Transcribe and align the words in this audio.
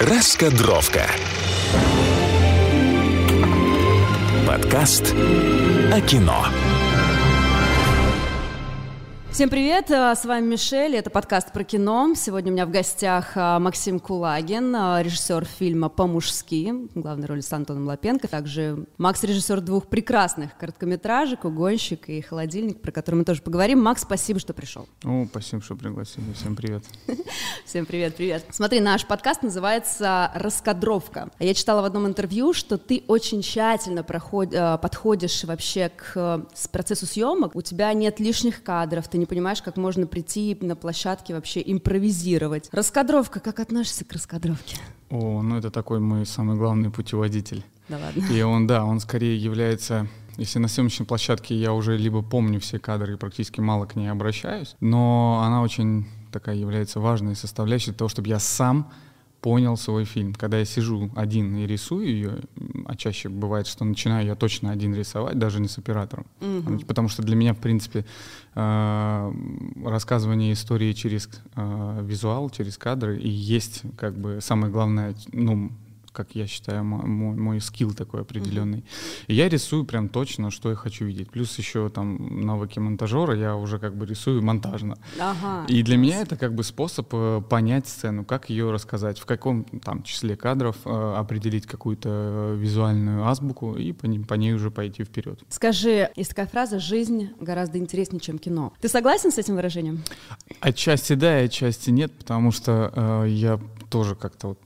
Раскадровка. 0.00 1.06
Подкаст 4.46 5.14
о 5.92 6.00
кино. 6.00 6.46
Всем 9.38 9.50
привет, 9.50 9.88
э, 9.92 10.16
с 10.16 10.24
вами 10.24 10.46
Мишель, 10.46 10.96
это 10.96 11.10
подкаст 11.10 11.52
про 11.52 11.62
кино. 11.62 12.12
Сегодня 12.16 12.50
у 12.50 12.54
меня 12.54 12.66
в 12.66 12.72
гостях 12.72 13.36
э, 13.36 13.60
Максим 13.60 14.00
Кулагин, 14.00 14.74
э, 14.74 15.00
режиссер 15.04 15.44
фильма 15.44 15.88
«По-мужски», 15.88 16.74
главной 16.96 17.28
роли 17.28 17.40
с 17.40 17.52
Антоном 17.52 17.86
Лапенко. 17.86 18.26
Также 18.26 18.88
Макс 18.98 19.22
режиссер 19.22 19.60
двух 19.60 19.86
прекрасных 19.86 20.56
короткометражек 20.58 21.44
«Угонщик» 21.44 22.08
и 22.08 22.20
«Холодильник», 22.20 22.80
про 22.80 22.90
которые 22.90 23.20
мы 23.20 23.24
тоже 23.24 23.40
поговорим. 23.40 23.80
Макс, 23.80 24.02
спасибо, 24.02 24.40
что 24.40 24.54
пришел. 24.54 24.88
О, 25.04 25.24
спасибо, 25.30 25.62
что 25.62 25.76
пригласили. 25.76 26.32
Всем 26.32 26.56
привет. 26.56 26.82
Всем 27.64 27.86
привет, 27.86 28.16
привет. 28.16 28.44
Смотри, 28.50 28.80
наш 28.80 29.06
подкаст 29.06 29.44
называется 29.44 30.32
«Раскадровка». 30.34 31.30
Я 31.38 31.54
читала 31.54 31.82
в 31.82 31.84
одном 31.84 32.08
интервью, 32.08 32.54
что 32.54 32.76
ты 32.76 33.04
очень 33.06 33.42
тщательно 33.42 34.02
подходишь 34.02 35.44
вообще 35.44 35.90
к 35.90 36.44
процессу 36.72 37.06
съемок. 37.06 37.54
У 37.54 37.62
тебя 37.62 37.92
нет 37.92 38.18
лишних 38.18 38.64
кадров, 38.64 39.06
ты 39.06 39.16
не 39.16 39.27
понимаешь, 39.28 39.62
как 39.62 39.76
можно 39.76 40.06
прийти 40.06 40.56
на 40.60 40.74
площадке 40.74 41.34
вообще 41.34 41.62
импровизировать. 41.64 42.68
Раскадровка, 42.72 43.40
как 43.40 43.60
относишься 43.60 44.04
к 44.04 44.12
раскадровке? 44.12 44.76
О, 45.10 45.42
ну 45.42 45.56
это 45.56 45.70
такой 45.70 46.00
мой 46.00 46.26
самый 46.26 46.56
главный 46.56 46.90
путеводитель. 46.90 47.64
Да 47.88 47.98
ладно. 47.98 48.32
И 48.32 48.42
он, 48.42 48.66
да, 48.66 48.84
он 48.84 49.00
скорее 49.00 49.36
является 49.36 50.08
если 50.38 50.60
на 50.60 50.68
съемочной 50.68 51.04
площадке 51.04 51.56
я 51.56 51.72
уже 51.72 51.96
либо 51.96 52.22
помню 52.22 52.60
все 52.60 52.78
кадры 52.78 53.14
и 53.14 53.16
практически 53.16 53.60
мало 53.60 53.86
к 53.86 53.96
ней 53.96 54.06
обращаюсь, 54.06 54.76
но 54.78 55.42
она 55.44 55.62
очень 55.62 56.06
такая 56.30 56.54
является 56.54 57.00
важной 57.00 57.34
составляющей 57.34 57.90
того, 57.90 58.08
чтобы 58.08 58.28
я 58.28 58.38
сам 58.38 58.88
понял 59.40 59.76
свой 59.76 60.04
фильм. 60.04 60.34
Когда 60.34 60.58
я 60.58 60.64
сижу 60.64 61.10
один 61.16 61.56
и 61.56 61.66
рисую 61.66 62.06
ее, 62.06 62.38
а 62.88 62.96
чаще 62.96 63.28
бывает, 63.28 63.66
что 63.66 63.84
начинаю 63.84 64.26
я 64.26 64.34
точно 64.34 64.70
один 64.70 64.94
рисовать, 64.94 65.38
даже 65.38 65.60
не 65.60 65.68
с 65.68 65.76
оператором. 65.76 66.26
Угу. 66.40 66.86
Потому 66.86 67.08
что 67.08 67.22
для 67.22 67.36
меня, 67.36 67.52
в 67.52 67.58
принципе, 67.58 68.06
э, 68.54 69.32
рассказывание 69.84 70.54
истории 70.54 70.94
через 70.94 71.28
э, 71.54 72.00
визуал, 72.02 72.48
через 72.48 72.78
кадры 72.78 73.18
и 73.18 73.28
есть 73.28 73.82
как 73.98 74.16
бы 74.16 74.38
самое 74.40 74.72
главное, 74.72 75.14
ну, 75.32 75.70
как 76.12 76.34
я 76.34 76.46
считаю, 76.46 76.84
мой, 76.84 77.36
мой 77.36 77.60
скилл 77.60 77.92
такой 77.92 78.22
определенный. 78.22 78.84
И 79.26 79.34
я 79.34 79.48
рисую 79.48 79.84
прям 79.84 80.08
точно, 80.08 80.50
что 80.50 80.70
я 80.70 80.76
хочу 80.76 81.04
видеть. 81.04 81.30
Плюс 81.30 81.56
еще 81.58 81.88
там 81.88 82.40
навыки 82.40 82.78
монтажера, 82.78 83.36
я 83.36 83.56
уже 83.56 83.78
как 83.78 83.96
бы 83.96 84.06
рисую 84.06 84.42
монтажно. 84.42 84.98
Uh-huh. 85.18 85.66
И 85.68 85.82
для 85.82 85.96
меня 85.96 86.22
это 86.22 86.36
как 86.36 86.54
бы 86.54 86.62
способ 86.62 87.08
э, 87.12 87.42
понять 87.48 87.88
сцену, 87.88 88.24
как 88.24 88.50
ее 88.50 88.70
рассказать, 88.70 89.18
в 89.18 89.26
каком 89.26 89.64
там 89.64 90.02
числе 90.02 90.36
кадров 90.36 90.76
э, 90.84 91.14
определить 91.16 91.66
какую-то 91.66 92.54
визуальную 92.58 93.26
азбуку 93.26 93.74
и 93.74 93.92
по, 93.92 94.06
ней, 94.06 94.20
по 94.20 94.34
ней 94.34 94.52
уже 94.52 94.70
пойти 94.70 95.04
вперед. 95.04 95.42
Скажи, 95.48 96.10
есть 96.16 96.30
такая 96.30 96.46
фраза 96.46 96.78
«жизнь 96.78 97.30
гораздо 97.40 97.78
интереснее, 97.78 98.20
чем 98.20 98.38
кино». 98.38 98.72
Ты 98.80 98.88
согласен 98.88 99.30
с 99.30 99.38
этим 99.38 99.56
выражением? 99.56 100.02
Отчасти 100.60 101.14
да, 101.14 101.38
отчасти 101.38 101.90
нет, 101.90 102.12
потому 102.12 102.50
что 102.52 102.92
э, 102.94 103.28
я 103.28 103.60
тоже 103.90 104.14
как-то 104.14 104.48
вот 104.48 104.58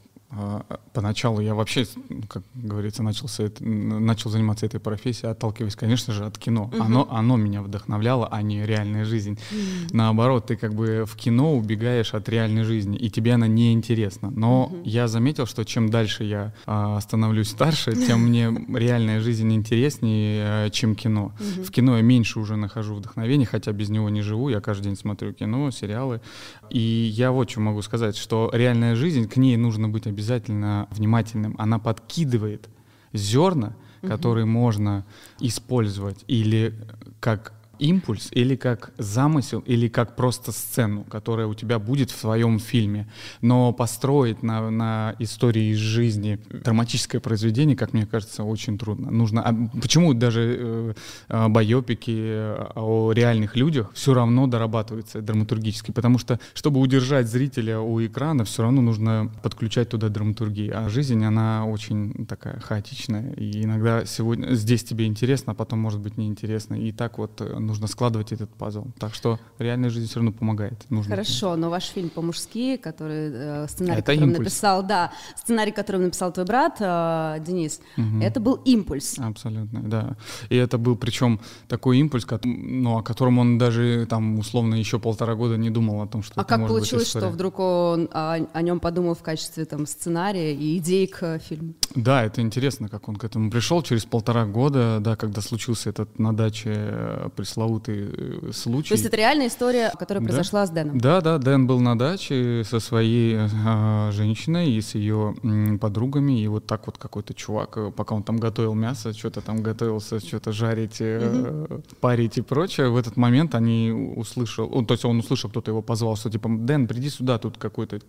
поначалу 0.94 1.40
я 1.40 1.54
вообще, 1.54 1.86
как 2.28 2.42
говорится, 2.54 3.02
начался, 3.02 3.50
начал 3.60 4.30
заниматься 4.30 4.64
этой 4.64 4.80
профессией, 4.80 5.30
отталкиваясь, 5.30 5.76
конечно 5.76 6.14
же, 6.14 6.24
от 6.24 6.38
кино. 6.38 6.70
Угу. 6.72 6.82
Оно, 6.82 7.08
оно 7.10 7.36
меня 7.36 7.60
вдохновляло, 7.60 8.28
а 8.30 8.40
не 8.40 8.64
реальная 8.64 9.04
жизнь. 9.04 9.32
Угу. 9.32 9.96
Наоборот, 9.96 10.46
ты 10.46 10.56
как 10.56 10.74
бы 10.74 11.04
в 11.06 11.16
кино 11.16 11.54
убегаешь 11.54 12.14
от 12.14 12.28
реальной 12.30 12.64
жизни, 12.64 12.96
и 12.96 13.10
тебе 13.10 13.34
она 13.34 13.46
не 13.46 13.72
интересна. 13.74 14.30
Но 14.30 14.64
угу. 14.64 14.80
я 14.84 15.06
заметил, 15.06 15.44
что 15.44 15.64
чем 15.64 15.90
дальше 15.90 16.24
я 16.24 16.54
а, 16.64 16.98
становлюсь 17.00 17.50
старше, 17.50 17.92
тем 17.92 18.20
мне 18.22 18.50
реальная 18.74 19.20
жизнь 19.20 19.52
интереснее, 19.52 20.44
а, 20.46 20.70
чем 20.70 20.94
кино. 20.94 21.32
Угу. 21.38 21.64
В 21.64 21.70
кино 21.70 21.96
я 21.98 22.02
меньше 22.02 22.40
уже 22.40 22.56
нахожу 22.56 22.94
вдохновения, 22.94 23.44
хотя 23.44 23.72
без 23.72 23.90
него 23.90 24.08
не 24.08 24.22
живу. 24.22 24.48
Я 24.48 24.62
каждый 24.62 24.84
день 24.84 24.96
смотрю 24.96 25.34
кино, 25.34 25.70
сериалы. 25.70 26.22
И 26.70 26.80
я 26.80 27.32
вот 27.32 27.50
что 27.50 27.60
могу 27.60 27.82
сказать, 27.82 28.16
что 28.16 28.50
реальная 28.54 28.96
жизнь, 28.96 29.28
к 29.28 29.36
ней 29.36 29.58
нужно 29.58 29.90
быть 29.90 30.06
обязательно 30.06 30.21
обязательно 30.22 30.86
внимательным. 30.90 31.56
Она 31.58 31.78
подкидывает 31.78 32.68
зерна, 33.12 33.74
которые 34.02 34.46
можно 34.46 35.04
использовать 35.40 36.24
или 36.28 36.74
как 37.20 37.52
импульс, 37.82 38.28
или 38.30 38.56
как 38.56 38.92
замысел, 38.98 39.60
или 39.60 39.88
как 39.88 40.16
просто 40.16 40.52
сцену, 40.52 41.04
которая 41.04 41.46
у 41.46 41.54
тебя 41.54 41.78
будет 41.78 42.10
в 42.10 42.20
твоем 42.20 42.58
фильме. 42.58 43.08
Но 43.40 43.72
построить 43.72 44.42
на, 44.42 44.70
на 44.70 45.14
истории 45.18 45.72
из 45.72 45.78
жизни 45.78 46.38
драматическое 46.50 47.20
произведение, 47.20 47.76
как 47.76 47.92
мне 47.92 48.06
кажется, 48.06 48.44
очень 48.44 48.78
трудно. 48.78 49.10
Нужно, 49.10 49.42
а 49.42 49.54
почему 49.80 50.14
даже 50.14 50.94
э, 51.28 51.48
байопики 51.48 52.54
о 52.74 53.12
реальных 53.12 53.56
людях 53.56 53.90
все 53.94 54.14
равно 54.14 54.46
дорабатываются 54.46 55.20
драматургически? 55.20 55.90
Потому 55.90 56.18
что, 56.18 56.38
чтобы 56.54 56.80
удержать 56.80 57.26
зрителя 57.26 57.80
у 57.80 58.04
экрана, 58.04 58.44
все 58.44 58.62
равно 58.62 58.80
нужно 58.82 59.32
подключать 59.42 59.88
туда 59.88 60.08
драматургию. 60.08 60.72
А 60.78 60.88
жизнь, 60.88 61.24
она 61.24 61.66
очень 61.66 62.26
такая 62.26 62.60
хаотичная. 62.60 63.32
И 63.32 63.64
иногда 63.64 64.04
сегодня 64.04 64.54
здесь 64.54 64.84
тебе 64.84 65.06
интересно, 65.06 65.52
а 65.52 65.54
потом 65.54 65.80
может 65.80 66.00
быть 66.00 66.16
неинтересно. 66.16 66.74
И 66.74 66.92
так 66.92 67.18
вот 67.18 67.40
э, 67.40 67.58
нужно 67.72 67.86
складывать 67.86 68.32
этот 68.32 68.50
пазл. 68.50 68.84
Так 68.98 69.14
что 69.14 69.38
реальная 69.58 69.88
жизнь 69.88 70.06
все 70.06 70.16
равно 70.16 70.32
помогает. 70.32 70.84
Нужно. 70.90 71.10
Хорошо, 71.10 71.56
но 71.56 71.70
ваш 71.70 71.86
фильм 71.86 72.10
по-мужски, 72.10 72.76
который 72.76 73.30
э, 73.32 73.66
сценарий, 73.68 74.00
это 74.00 74.12
который 74.12 74.38
написал, 74.38 74.82
да, 74.82 75.12
сценарий, 75.36 75.72
который 75.72 76.02
написал 76.02 76.32
твой 76.32 76.44
брат 76.44 76.76
э, 76.80 77.38
Денис, 77.46 77.80
угу. 77.96 78.20
это 78.20 78.40
был 78.40 78.56
импульс. 78.66 79.18
Абсолютно, 79.18 79.80
да. 79.82 80.16
И 80.50 80.56
это 80.56 80.76
был 80.76 80.96
причем 80.96 81.40
такой 81.66 81.98
импульс, 81.98 82.26
ну, 82.44 82.98
о 82.98 83.02
котором 83.02 83.38
он 83.38 83.56
даже 83.56 84.06
там 84.08 84.38
условно 84.38 84.74
еще 84.74 84.98
полтора 84.98 85.34
года 85.34 85.56
не 85.56 85.70
думал 85.70 86.02
о 86.02 86.06
том, 86.06 86.22
что. 86.22 86.38
А 86.38 86.44
как 86.44 86.68
получилось, 86.68 87.08
что 87.08 87.30
вдруг 87.30 87.58
он 87.58 88.10
о, 88.12 88.34
о 88.52 88.62
нем 88.62 88.80
подумал 88.80 89.14
в 89.14 89.22
качестве 89.22 89.64
там 89.64 89.86
сценария 89.86 90.54
и 90.54 90.76
идей 90.76 91.06
к 91.06 91.38
фильму? 91.38 91.72
Да, 91.94 92.22
это 92.22 92.42
интересно, 92.42 92.90
как 92.90 93.08
он 93.08 93.16
к 93.16 93.24
этому 93.24 93.50
пришел 93.50 93.82
через 93.82 94.04
полтора 94.04 94.44
года, 94.44 94.98
да, 95.00 95.16
когда 95.16 95.40
случился 95.40 95.88
этот 95.88 96.18
на 96.18 96.36
даче 96.36 96.72
э, 96.74 97.28
пресловутый 97.52 98.08
э, 98.12 98.52
случай. 98.52 98.88
То 98.88 98.94
есть 98.94 99.06
это 99.06 99.16
реальная 99.16 99.48
история, 99.48 99.92
которая 99.98 100.24
произошла 100.24 100.60
да? 100.60 100.66
с 100.66 100.70
Дэном? 100.70 100.98
Да, 100.98 101.20
да, 101.20 101.38
Дэн 101.38 101.66
был 101.66 101.80
на 101.80 101.98
даче 101.98 102.62
со 102.64 102.80
своей 102.80 103.36
э, 103.36 104.12
женщиной 104.12 104.70
и 104.70 104.80
с 104.80 104.94
ее 104.94 105.34
э, 105.42 105.78
подругами, 105.78 106.42
и 106.42 106.48
вот 106.48 106.66
так 106.66 106.86
вот 106.86 106.98
какой-то 106.98 107.34
чувак, 107.34 107.76
э, 107.76 107.92
пока 107.94 108.14
он 108.14 108.22
там 108.22 108.38
готовил 108.38 108.74
мясо, 108.74 109.12
что-то 109.12 109.40
там 109.40 109.62
готовился, 109.62 110.20
что-то 110.20 110.52
жарить, 110.52 111.00
э, 111.00 111.20
mm-hmm. 111.20 111.96
парить 112.00 112.38
и 112.38 112.42
прочее, 112.42 112.88
в 112.88 112.96
этот 112.96 113.16
момент 113.16 113.54
они 113.54 113.90
услышал, 113.90 114.68
ну, 114.68 114.84
то 114.84 114.94
есть 114.94 115.04
он 115.04 115.18
услышал, 115.18 115.50
кто-то 115.50 115.70
его 115.70 115.82
позвал, 115.82 116.16
что 116.16 116.30
типа, 116.30 116.48
Дэн, 116.48 116.86
приди 116.88 117.10
сюда, 117.10 117.38
тут 117.38 117.58
какой-то 117.58 118.00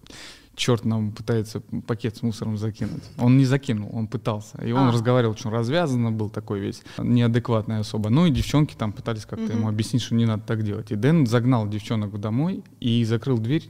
черт 0.56 0.86
нам 0.86 1.12
пытается 1.12 1.62
пакет 1.88 2.18
с 2.18 2.22
мусором 2.22 2.58
закинуть. 2.58 3.04
Он 3.18 3.38
не 3.38 3.46
закинул, 3.46 3.90
он 3.94 4.08
пытался. 4.08 4.62
И 4.64 4.72
он 4.72 4.90
а. 4.90 4.92
разговаривал 4.92 5.34
очень 5.34 5.50
развязанно, 5.50 6.12
был 6.12 6.30
такой 6.30 6.60
весь 6.60 6.84
неадекватный 6.98 7.80
особо. 7.80 8.10
Ну 8.10 8.26
и 8.26 8.32
девчонки 8.32 8.76
там 8.76 8.94
пытались 8.94 9.26
как-то 9.26 9.46
угу. 9.46 9.54
ему 9.54 9.68
объяснить, 9.68 10.02
что 10.02 10.16
не 10.16 10.26
надо 10.26 10.44
так 10.44 10.64
делать. 10.64 10.92
И 10.92 10.96
Дэн 10.96 11.26
загнал 11.26 11.68
девчонок 11.68 12.20
домой 12.20 12.64
и 12.80 13.04
закрыл 13.06 13.38
дверь 13.38 13.70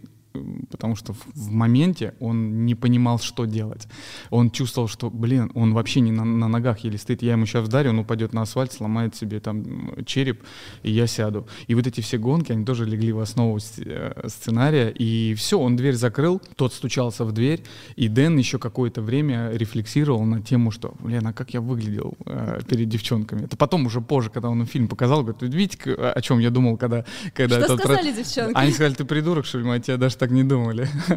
потому 0.70 0.96
что 0.96 1.14
в 1.14 1.52
моменте 1.52 2.14
он 2.20 2.66
не 2.66 2.76
понимал, 2.76 3.20
что 3.20 3.46
делать. 3.46 3.88
Он 4.30 4.50
чувствовал, 4.52 4.88
что, 4.88 5.10
блин, 5.10 5.52
он 5.54 5.74
вообще 5.74 6.00
не 6.00 6.12
на, 6.12 6.24
на 6.26 6.48
ногах 6.48 6.80
еле 6.80 6.98
стоит. 6.98 7.22
Я 7.22 7.34
ему 7.34 7.46
сейчас 7.46 7.66
вдарю, 7.66 7.92
он 7.92 8.00
упадет 8.00 8.34
на 8.34 8.42
асфальт, 8.42 8.74
сломает 8.74 9.16
себе 9.16 9.40
там 9.40 10.04
череп, 10.06 10.44
и 10.84 10.92
я 10.92 11.08
сяду. 11.08 11.48
И 11.68 11.76
вот 11.76 11.88
эти 11.88 12.02
все 12.02 12.18
гонки, 12.18 12.52
они 12.52 12.66
тоже 12.66 12.86
легли 12.86 13.12
в 13.12 13.20
основу 13.20 13.60
э, 13.78 14.28
сценария. 14.28 14.90
И 14.90 15.34
все, 15.36 15.60
он 15.60 15.76
дверь 15.76 15.96
закрыл, 15.96 16.42
тот 16.56 16.74
стучался 16.74 17.26
в 17.26 17.32
дверь, 17.32 17.64
и 17.96 18.08
Дэн 18.08 18.38
еще 18.38 18.60
какое-то 18.60 19.02
время 19.02 19.52
рефлексировал 19.52 20.24
на 20.24 20.42
тему, 20.42 20.72
что, 20.72 20.96
блин, 21.00 21.28
а 21.28 21.34
как 21.34 21.54
я 21.54 21.62
выглядел 21.62 22.16
э, 22.26 22.62
перед 22.68 22.90
девчонками. 22.90 23.46
Это 23.46 23.58
потом 23.58 23.86
уже 23.86 24.02
позже, 24.02 24.30
когда 24.30 24.50
он 24.50 24.66
фильм 24.66 24.88
показал, 24.88 25.24
говорит, 25.24 25.42
видите, 25.42 25.94
о 25.94 26.22
чем 26.22 26.40
я 26.40 26.50
думал, 26.50 26.78
когда... 26.78 27.06
когда 27.34 27.64
что 27.64 27.78
сказали 27.78 28.12
про... 28.12 28.24
девчонки? 28.24 28.54
Они 28.56 28.72
сказали, 28.72 28.94
ты 28.94 29.06
придурок, 29.06 29.46
что 29.46 29.60
ли, 29.60 29.66
мы 29.66 29.80
тебя 29.80 29.98
даже 29.98 30.18
так 30.24 30.32
не 30.32 30.44
думали. 30.44 30.88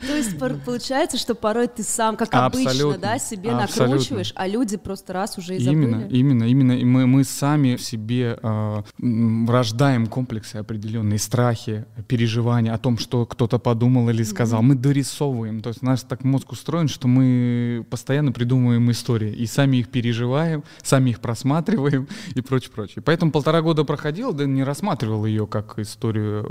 То 0.00 0.16
есть 0.16 0.36
получается, 0.64 1.16
что 1.16 1.36
порой 1.36 1.68
ты 1.68 1.84
сам, 1.84 2.16
как 2.16 2.34
обычно, 2.34 2.98
да, 2.98 3.18
себе 3.20 3.52
накручиваешь, 3.52 4.32
а 4.34 4.48
люди 4.48 4.76
просто 4.76 5.12
раз 5.12 5.38
уже 5.38 5.56
и 5.56 5.58
забыли. 5.60 5.84
Именно, 5.84 6.06
именно, 6.08 6.44
именно. 6.44 6.72
И 6.72 6.84
мы, 6.84 7.06
мы 7.06 7.22
сами 7.22 7.76
в 7.76 7.82
себе 7.82 8.36
э, 8.42 8.82
рождаем 9.46 10.08
комплексы 10.08 10.56
определенные, 10.56 11.20
страхи, 11.20 11.84
переживания 12.08 12.74
о 12.74 12.78
том, 12.78 12.98
что 12.98 13.26
кто-то 13.26 13.60
подумал 13.60 14.08
или 14.10 14.24
сказал. 14.24 14.60
Мы 14.62 14.74
дорисовываем. 14.74 15.60
То 15.60 15.68
есть 15.68 15.82
наш 15.82 16.02
так 16.02 16.24
мозг 16.24 16.50
устроен, 16.50 16.88
что 16.88 17.06
мы 17.06 17.86
постоянно 17.90 18.32
придумываем 18.32 18.90
истории 18.90 19.32
и 19.32 19.46
сами 19.46 19.76
их 19.76 19.88
переживаем, 19.88 20.64
сами 20.82 21.10
их 21.10 21.20
просматриваем 21.20 22.08
и 22.34 22.40
прочее, 22.40 22.72
прочее. 22.74 23.02
Поэтому 23.04 23.30
полтора 23.30 23.62
года 23.62 23.84
проходил, 23.84 24.32
да 24.32 24.46
не 24.46 24.64
рассматривал 24.64 25.26
ее 25.26 25.46
как 25.46 25.78
историю 25.78 26.50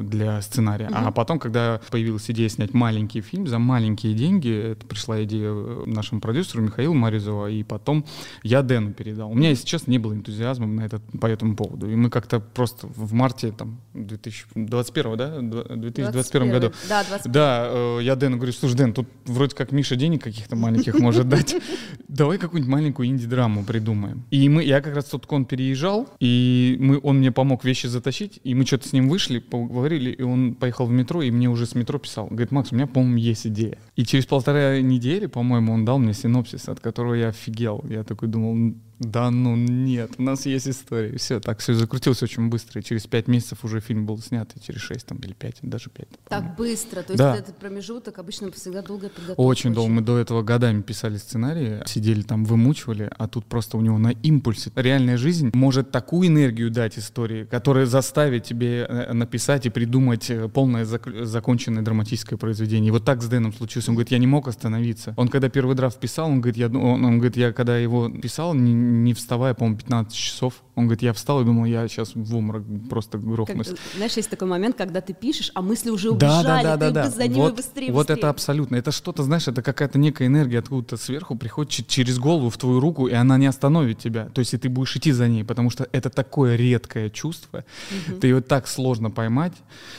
для 0.00 0.40
сценария, 0.40 0.88
а 0.92 1.10
потом 1.10 1.23
потом, 1.24 1.38
когда 1.38 1.80
появилась 1.90 2.30
идея 2.30 2.50
снять 2.50 2.74
маленький 2.74 3.22
фильм 3.22 3.46
за 3.46 3.58
маленькие 3.58 4.12
деньги, 4.12 4.72
это 4.72 4.86
пришла 4.86 5.24
идея 5.24 5.52
э, 5.52 5.84
нашему 5.86 6.20
продюсеру 6.20 6.62
Михаилу 6.62 6.92
Морозову, 6.92 7.46
и 7.46 7.62
потом 7.62 8.04
я 8.42 8.60
Дэну 8.60 8.92
передал. 8.92 9.30
У 9.30 9.34
меня, 9.34 9.48
если 9.48 9.64
честно, 9.64 9.90
не 9.90 9.98
было 9.98 10.12
энтузиазма 10.12 10.66
на 10.66 10.82
этот, 10.82 11.02
по 11.18 11.26
этому 11.26 11.56
поводу. 11.56 11.90
И 11.90 11.94
мы 11.96 12.10
как-то 12.10 12.40
просто 12.40 12.88
в 12.88 13.14
марте 13.14 13.52
там, 13.52 13.80
2021, 13.94 15.16
да? 15.16 15.40
2021 15.40 16.12
21. 16.12 16.50
году. 16.50 16.72
Да, 16.90 17.04
21. 17.04 17.32
Да, 17.32 17.68
э, 17.70 17.98
я 18.02 18.16
Дэну 18.16 18.36
говорю, 18.36 18.52
слушай, 18.52 18.76
Дэн, 18.76 18.92
тут 18.92 19.08
вроде 19.24 19.56
как 19.56 19.72
Миша 19.72 19.96
денег 19.96 20.22
каких-то 20.22 20.56
маленьких 20.56 20.98
может 20.98 21.26
дать. 21.26 21.56
Давай 22.08 22.36
какую-нибудь 22.36 22.70
маленькую 22.70 23.08
инди-драму 23.08 23.64
придумаем. 23.64 24.24
И 24.30 24.46
мы, 24.50 24.62
я 24.62 24.82
как 24.82 24.94
раз 24.94 25.06
тут 25.06 25.24
кон 25.24 25.46
переезжал, 25.46 26.08
и 26.20 26.76
мы, 26.80 27.00
он 27.02 27.18
мне 27.18 27.32
помог 27.32 27.64
вещи 27.64 27.86
затащить, 27.86 28.40
и 28.44 28.54
мы 28.54 28.66
что-то 28.66 28.88
с 28.88 28.92
ним 28.92 29.08
вышли, 29.08 29.38
поговорили, 29.38 30.10
и 30.10 30.22
он 30.22 30.54
поехал 30.54 30.86
в 30.86 30.90
метро, 30.90 31.13
и 31.22 31.30
мне 31.30 31.48
уже 31.48 31.66
с 31.66 31.74
метро 31.74 31.98
писал. 31.98 32.26
Говорит, 32.26 32.50
Макс, 32.50 32.72
у 32.72 32.74
меня, 32.74 32.86
по-моему, 32.86 33.16
есть 33.16 33.46
идея. 33.46 33.78
И 33.96 34.04
через 34.04 34.26
полтора 34.26 34.80
недели, 34.80 35.26
по-моему, 35.26 35.72
он 35.72 35.84
дал 35.84 35.98
мне 35.98 36.14
синопсис, 36.14 36.68
от 36.68 36.80
которого 36.80 37.14
я 37.14 37.28
офигел. 37.28 37.84
Я 37.88 38.04
такой 38.04 38.28
думал, 38.28 38.74
да 39.04 39.30
ну 39.30 39.56
нет, 39.56 40.12
у 40.18 40.22
нас 40.22 40.46
есть 40.46 40.68
история. 40.68 41.16
Все, 41.16 41.40
так 41.40 41.60
все 41.60 41.74
закрутилось 41.74 42.22
очень 42.22 42.48
быстро. 42.48 42.80
И 42.80 42.84
через 42.84 43.06
пять 43.06 43.28
месяцев 43.28 43.64
уже 43.64 43.80
фильм 43.80 44.06
был 44.06 44.18
снят, 44.18 44.50
и 44.54 44.60
через 44.60 44.80
шесть 44.80 45.06
там, 45.06 45.18
или 45.18 45.32
пять, 45.32 45.56
даже 45.62 45.90
пять. 45.90 46.08
Так 46.28 46.56
быстро? 46.56 47.02
То 47.02 47.12
есть 47.12 47.18
да. 47.18 47.36
этот 47.36 47.56
промежуток 47.56 48.18
обычно 48.18 48.50
всегда 48.52 48.82
долго 48.82 49.08
подготовка? 49.08 49.40
Очень 49.40 49.74
долго. 49.74 49.90
Мы 49.92 50.02
до 50.02 50.18
этого 50.18 50.42
годами 50.42 50.82
писали 50.82 51.16
сценарии, 51.16 51.82
сидели 51.86 52.22
там, 52.22 52.44
вымучивали, 52.44 53.10
а 53.16 53.28
тут 53.28 53.46
просто 53.46 53.76
у 53.76 53.80
него 53.80 53.98
на 53.98 54.10
импульсе. 54.10 54.70
Реальная 54.74 55.16
жизнь 55.16 55.50
может 55.54 55.90
такую 55.90 56.28
энергию 56.28 56.70
дать 56.70 56.98
истории, 56.98 57.44
которая 57.44 57.86
заставит 57.86 58.44
тебе 58.44 58.86
э, 58.88 59.12
написать 59.12 59.66
и 59.66 59.70
придумать 59.70 60.30
э, 60.30 60.48
полное 60.48 60.84
зак- 60.84 61.24
законченное 61.24 61.82
драматическое 61.82 62.38
произведение. 62.38 62.88
И 62.88 62.90
вот 62.90 63.04
так 63.04 63.22
с 63.22 63.26
Дэном 63.26 63.52
случилось. 63.52 63.88
Он 63.88 63.94
говорит, 63.94 64.10
я 64.10 64.18
не 64.18 64.26
мог 64.26 64.48
остановиться. 64.48 65.14
Он 65.16 65.28
когда 65.28 65.48
первый 65.48 65.76
драфт 65.76 65.98
писал, 66.00 66.28
он 66.28 66.40
говорит, 66.40 66.56
я, 66.56 66.66
он, 66.66 67.04
он 67.04 67.18
говорит, 67.18 67.36
я 67.36 67.52
когда 67.52 67.78
его 67.78 68.08
писал, 68.08 68.54
не, 68.54 68.72
не 69.02 69.14
вставая, 69.14 69.54
по-моему, 69.54 69.78
15 69.78 70.14
часов. 70.14 70.54
Он 70.74 70.84
говорит, 70.84 71.02
я 71.02 71.12
встал 71.12 71.40
и 71.40 71.44
думал, 71.44 71.66
я 71.66 71.86
сейчас 71.88 72.12
в 72.14 72.36
обморок 72.36 72.64
просто 72.88 73.18
грохнусь. 73.18 73.68
Как, 73.68 73.78
знаешь, 73.96 74.12
есть 74.16 74.28
такой 74.28 74.48
момент, 74.48 74.76
когда 74.76 75.00
ты 75.00 75.12
пишешь, 75.14 75.50
а 75.54 75.62
мысли 75.62 75.90
уже 75.90 76.10
убежали, 76.10 76.44
да, 76.44 76.62
да, 76.62 76.76
да, 76.76 76.90
да, 76.90 77.02
да. 77.04 77.10
за 77.10 77.28
ними 77.28 77.40
вот, 77.40 77.56
быстрее, 77.56 77.92
Вот 77.92 77.98
быстрее. 77.98 78.18
это 78.18 78.30
абсолютно. 78.30 78.76
Это 78.76 78.90
что-то, 78.90 79.22
знаешь, 79.22 79.46
это 79.46 79.62
какая-то 79.62 79.98
некая 79.98 80.26
энергия 80.26 80.58
откуда-то 80.58 80.96
сверху 80.96 81.36
приходит 81.36 81.86
через 81.86 82.18
голову 82.18 82.50
в 82.50 82.58
твою 82.58 82.80
руку, 82.80 83.06
и 83.06 83.12
она 83.12 83.38
не 83.38 83.46
остановит 83.46 83.98
тебя. 83.98 84.26
То 84.26 84.40
есть 84.40 84.54
и 84.54 84.58
ты 84.58 84.68
будешь 84.68 84.96
идти 84.96 85.12
за 85.12 85.28
ней, 85.28 85.44
потому 85.44 85.70
что 85.70 85.88
это 85.92 86.10
такое 86.10 86.56
редкое 86.56 87.08
чувство. 87.08 87.64
Угу. 88.08 88.18
Ты 88.18 88.26
его 88.28 88.40
так 88.40 88.66
сложно 88.66 89.10
поймать, 89.10 89.52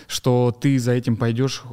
что 0.07 0.55
ты 0.59 0.77
за 0.77 0.91
этим 0.91 1.15
пойдешь 1.15 1.63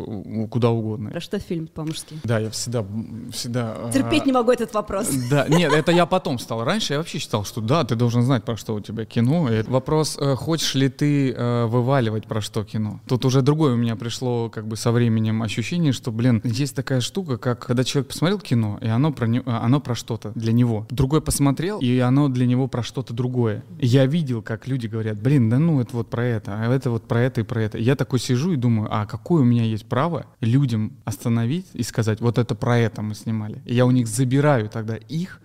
куда 0.51 0.71
угодно. 0.71 1.11
Про 1.11 1.21
что 1.21 1.39
фильм 1.41 1.67
по-мужски? 1.67 2.21
Да, 2.25 2.39
я 2.39 2.51
всегда... 2.51 2.85
всегда 3.33 3.91
Терпеть 3.93 4.23
а... 4.23 4.27
не 4.27 4.33
могу 4.33 4.53
этот 4.53 4.73
вопрос. 4.75 5.09
Да, 5.29 5.49
нет, 5.49 5.73
это 5.73 5.93
я 5.93 6.07
потом 6.07 6.39
стал. 6.39 6.65
Раньше 6.65 6.95
я 6.95 7.02
вообще 7.03 7.19
считал, 7.19 7.45
что 7.45 7.61
да, 7.61 7.85
ты 7.85 7.97
должен 7.97 8.23
знать, 8.23 8.45
про 8.45 8.57
что 8.57 8.75
у 8.75 8.81
тебя 8.81 9.05
кино. 9.05 9.51
И 9.53 9.63
вопрос, 9.63 10.17
э, 10.19 10.35
хочешь 10.37 10.75
ли 10.75 10.89
ты 10.89 11.33
э, 11.33 11.67
вываливать 11.67 12.27
про 12.27 12.41
что 12.41 12.65
кино. 12.65 13.01
Тут 13.07 13.25
уже 13.25 13.43
другое 13.43 13.75
у 13.75 13.77
меня 13.77 13.97
пришло 13.97 14.49
как 14.49 14.67
бы 14.67 14.77
со 14.77 14.93
временем 14.93 15.43
ощущение, 15.43 15.93
что, 15.93 16.13
блин, 16.13 16.41
есть 16.45 16.75
такая 16.75 17.01
штука, 17.01 17.39
как 17.39 17.67
когда 17.67 17.85
человек 17.85 18.09
посмотрел 18.09 18.39
кино, 18.39 18.79
и 18.81 18.87
оно 18.87 19.13
про, 19.13 19.27
не, 19.27 19.43
оно 19.45 19.81
про 19.81 19.95
что-то 19.95 20.33
для 20.35 20.53
него. 20.53 20.87
Другой 20.91 21.21
посмотрел, 21.21 21.79
и 21.81 21.99
оно 21.99 22.29
для 22.29 22.47
него 22.47 22.69
про 22.69 22.83
что-то 22.83 23.13
другое. 23.13 23.65
я 23.81 24.07
видел, 24.07 24.43
как 24.43 24.67
люди 24.69 24.87
говорят, 24.87 25.21
блин, 25.21 25.51
да 25.51 25.59
ну 25.59 25.81
это 25.81 25.97
вот 25.97 26.09
про 26.09 26.25
это, 26.25 26.55
а 26.55 26.73
это 26.73 26.91
вот 26.91 27.05
про 27.09 27.21
это 27.21 27.41
и 27.41 27.45
про 27.45 27.63
это. 27.63 27.79
Я 27.79 27.97
такой 27.97 28.21
сижу 28.21 28.53
и 28.53 28.57
думаю, 28.57 28.89
а 28.91 29.07
какое 29.07 29.43
у 29.43 29.45
меня 29.45 29.65
есть 29.65 29.87
право 29.87 30.27
людям 30.41 30.93
остановить 31.05 31.67
и 31.73 31.83
сказать, 31.83 32.21
вот 32.21 32.39
это 32.39 32.55
про 32.55 32.79
это 32.79 33.03
мы 33.03 33.15
снимали. 33.15 33.61
И 33.67 33.75
я 33.75 33.87
у 33.87 33.91
них 33.91 34.07
забираю 34.07 34.69
тогда 34.69 34.97
их, 34.97 35.41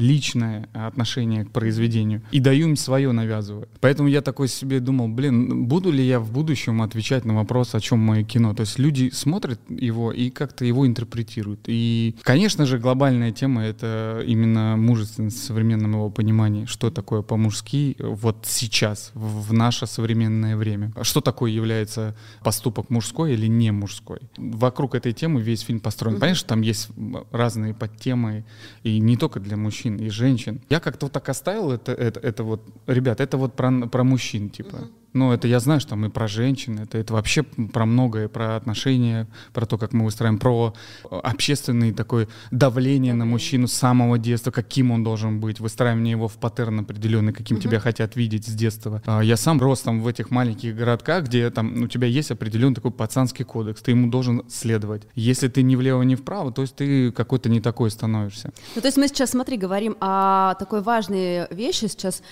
личное 0.00 0.68
отношение 0.72 1.44
к 1.44 1.50
произведению 1.50 2.22
и 2.32 2.40
даю 2.40 2.68
им 2.68 2.76
свое 2.76 3.12
навязываю. 3.12 3.68
Поэтому 3.80 4.08
я 4.08 4.22
такой 4.22 4.48
себе 4.48 4.80
думал, 4.80 5.08
блин, 5.08 5.66
буду 5.66 5.90
ли 5.90 6.04
я 6.04 6.18
в 6.18 6.32
будущем 6.32 6.82
отвечать 6.82 7.24
на 7.24 7.34
вопрос, 7.34 7.74
о 7.74 7.80
чем 7.80 7.98
мое 8.00 8.24
кино. 8.24 8.54
То 8.54 8.62
есть 8.62 8.78
люди 8.78 9.10
смотрят 9.12 9.60
его 9.68 10.12
и 10.12 10.30
как-то 10.30 10.64
его 10.64 10.86
интерпретируют. 10.86 11.60
И, 11.66 12.16
конечно 12.22 12.66
же, 12.66 12.78
глобальная 12.78 13.32
тема— 13.32 13.62
это 13.64 14.22
именно 14.26 14.76
мужественность 14.76 15.38
в 15.38 15.44
современном 15.44 15.92
его 15.92 16.10
понимании, 16.10 16.64
что 16.64 16.90
такое 16.90 17.22
по-мужски 17.22 17.96
вот 17.98 18.46
сейчас, 18.48 19.12
в 19.14 19.52
наше 19.52 19.86
современное 19.86 20.56
время. 20.56 20.92
Что 21.02 21.20
такое 21.20 21.50
является 21.50 22.16
поступок 22.42 22.90
мужской 22.90 23.34
или 23.34 23.46
не 23.46 23.70
мужской. 23.70 24.20
Вокруг 24.36 24.94
этой 24.94 25.12
темы 25.12 25.40
весь 25.42 25.60
фильм 25.60 25.80
построен. 25.80 26.18
Понятно, 26.18 26.38
что 26.38 26.48
там 26.48 26.62
есть 26.62 26.88
разные 27.30 27.74
подтемы, 27.74 28.44
и 28.82 28.98
не 28.98 29.16
только 29.16 29.40
для 29.40 29.56
мужчин, 29.56 29.89
мужчин 29.90 30.06
и 30.06 30.10
женщин. 30.10 30.60
Я 30.70 30.80
как-то 30.80 31.06
вот 31.06 31.12
так 31.12 31.28
оставил 31.28 31.70
это, 31.72 31.92
это, 31.92 32.20
это 32.20 32.44
вот, 32.44 32.60
ребят, 32.86 33.20
это 33.20 33.36
вот 33.36 33.54
про, 33.54 33.70
про 33.88 34.04
мужчин, 34.04 34.50
типа. 34.50 34.76
Uh-huh. 34.76 34.90
Ну, 35.12 35.32
это 35.32 35.48
я 35.48 35.60
знаю, 35.60 35.80
что 35.80 35.96
и 35.96 36.08
про 36.08 36.28
женщин, 36.28 36.78
это, 36.78 36.98
это 36.98 37.12
вообще 37.12 37.42
про 37.42 37.84
многое, 37.84 38.28
про 38.28 38.56
отношения, 38.56 39.26
про 39.52 39.66
то, 39.66 39.76
как 39.76 39.92
мы 39.92 40.04
выстраиваем, 40.04 40.38
про 40.38 40.74
общественное 41.10 41.92
такое 41.92 42.28
давление 42.50 43.14
на 43.14 43.24
мужчину 43.24 43.66
с 43.66 43.72
самого 43.72 44.18
детства, 44.18 44.50
каким 44.50 44.90
он 44.90 45.02
должен 45.02 45.40
быть, 45.40 45.60
выстраивание 45.60 46.12
его 46.12 46.28
в 46.28 46.34
паттерн 46.34 46.80
определенный, 46.80 47.32
каким 47.32 47.56
uh-huh. 47.56 47.62
тебя 47.62 47.80
хотят 47.80 48.16
видеть 48.16 48.46
с 48.46 48.52
детства. 48.52 49.02
А, 49.06 49.20
я 49.20 49.36
сам 49.36 49.60
рос 49.60 49.80
там 49.80 50.00
в 50.00 50.06
этих 50.06 50.30
маленьких 50.30 50.76
городках, 50.76 51.24
где 51.24 51.50
там 51.50 51.82
у 51.82 51.88
тебя 51.88 52.06
есть 52.06 52.30
определенный 52.30 52.76
такой 52.76 52.92
пацанский 52.92 53.44
кодекс, 53.44 53.82
ты 53.82 53.90
ему 53.90 54.10
должен 54.10 54.42
следовать. 54.48 55.02
Если 55.14 55.48
ты 55.48 55.62
ни 55.62 55.76
влево, 55.76 56.02
ни 56.02 56.14
вправо, 56.14 56.52
то 56.52 56.62
есть 56.62 56.76
ты 56.76 57.10
какой-то 57.10 57.48
не 57.48 57.60
такой 57.60 57.90
становишься. 57.90 58.52
Ну, 58.74 58.80
то 58.80 58.88
есть 58.88 58.96
мы 58.96 59.08
сейчас, 59.08 59.30
смотри, 59.30 59.56
говорим 59.56 59.96
о 60.00 60.54
такой 60.54 60.82
важной 60.82 61.46
вещи 61.50 61.86
сейчас, 61.86 62.22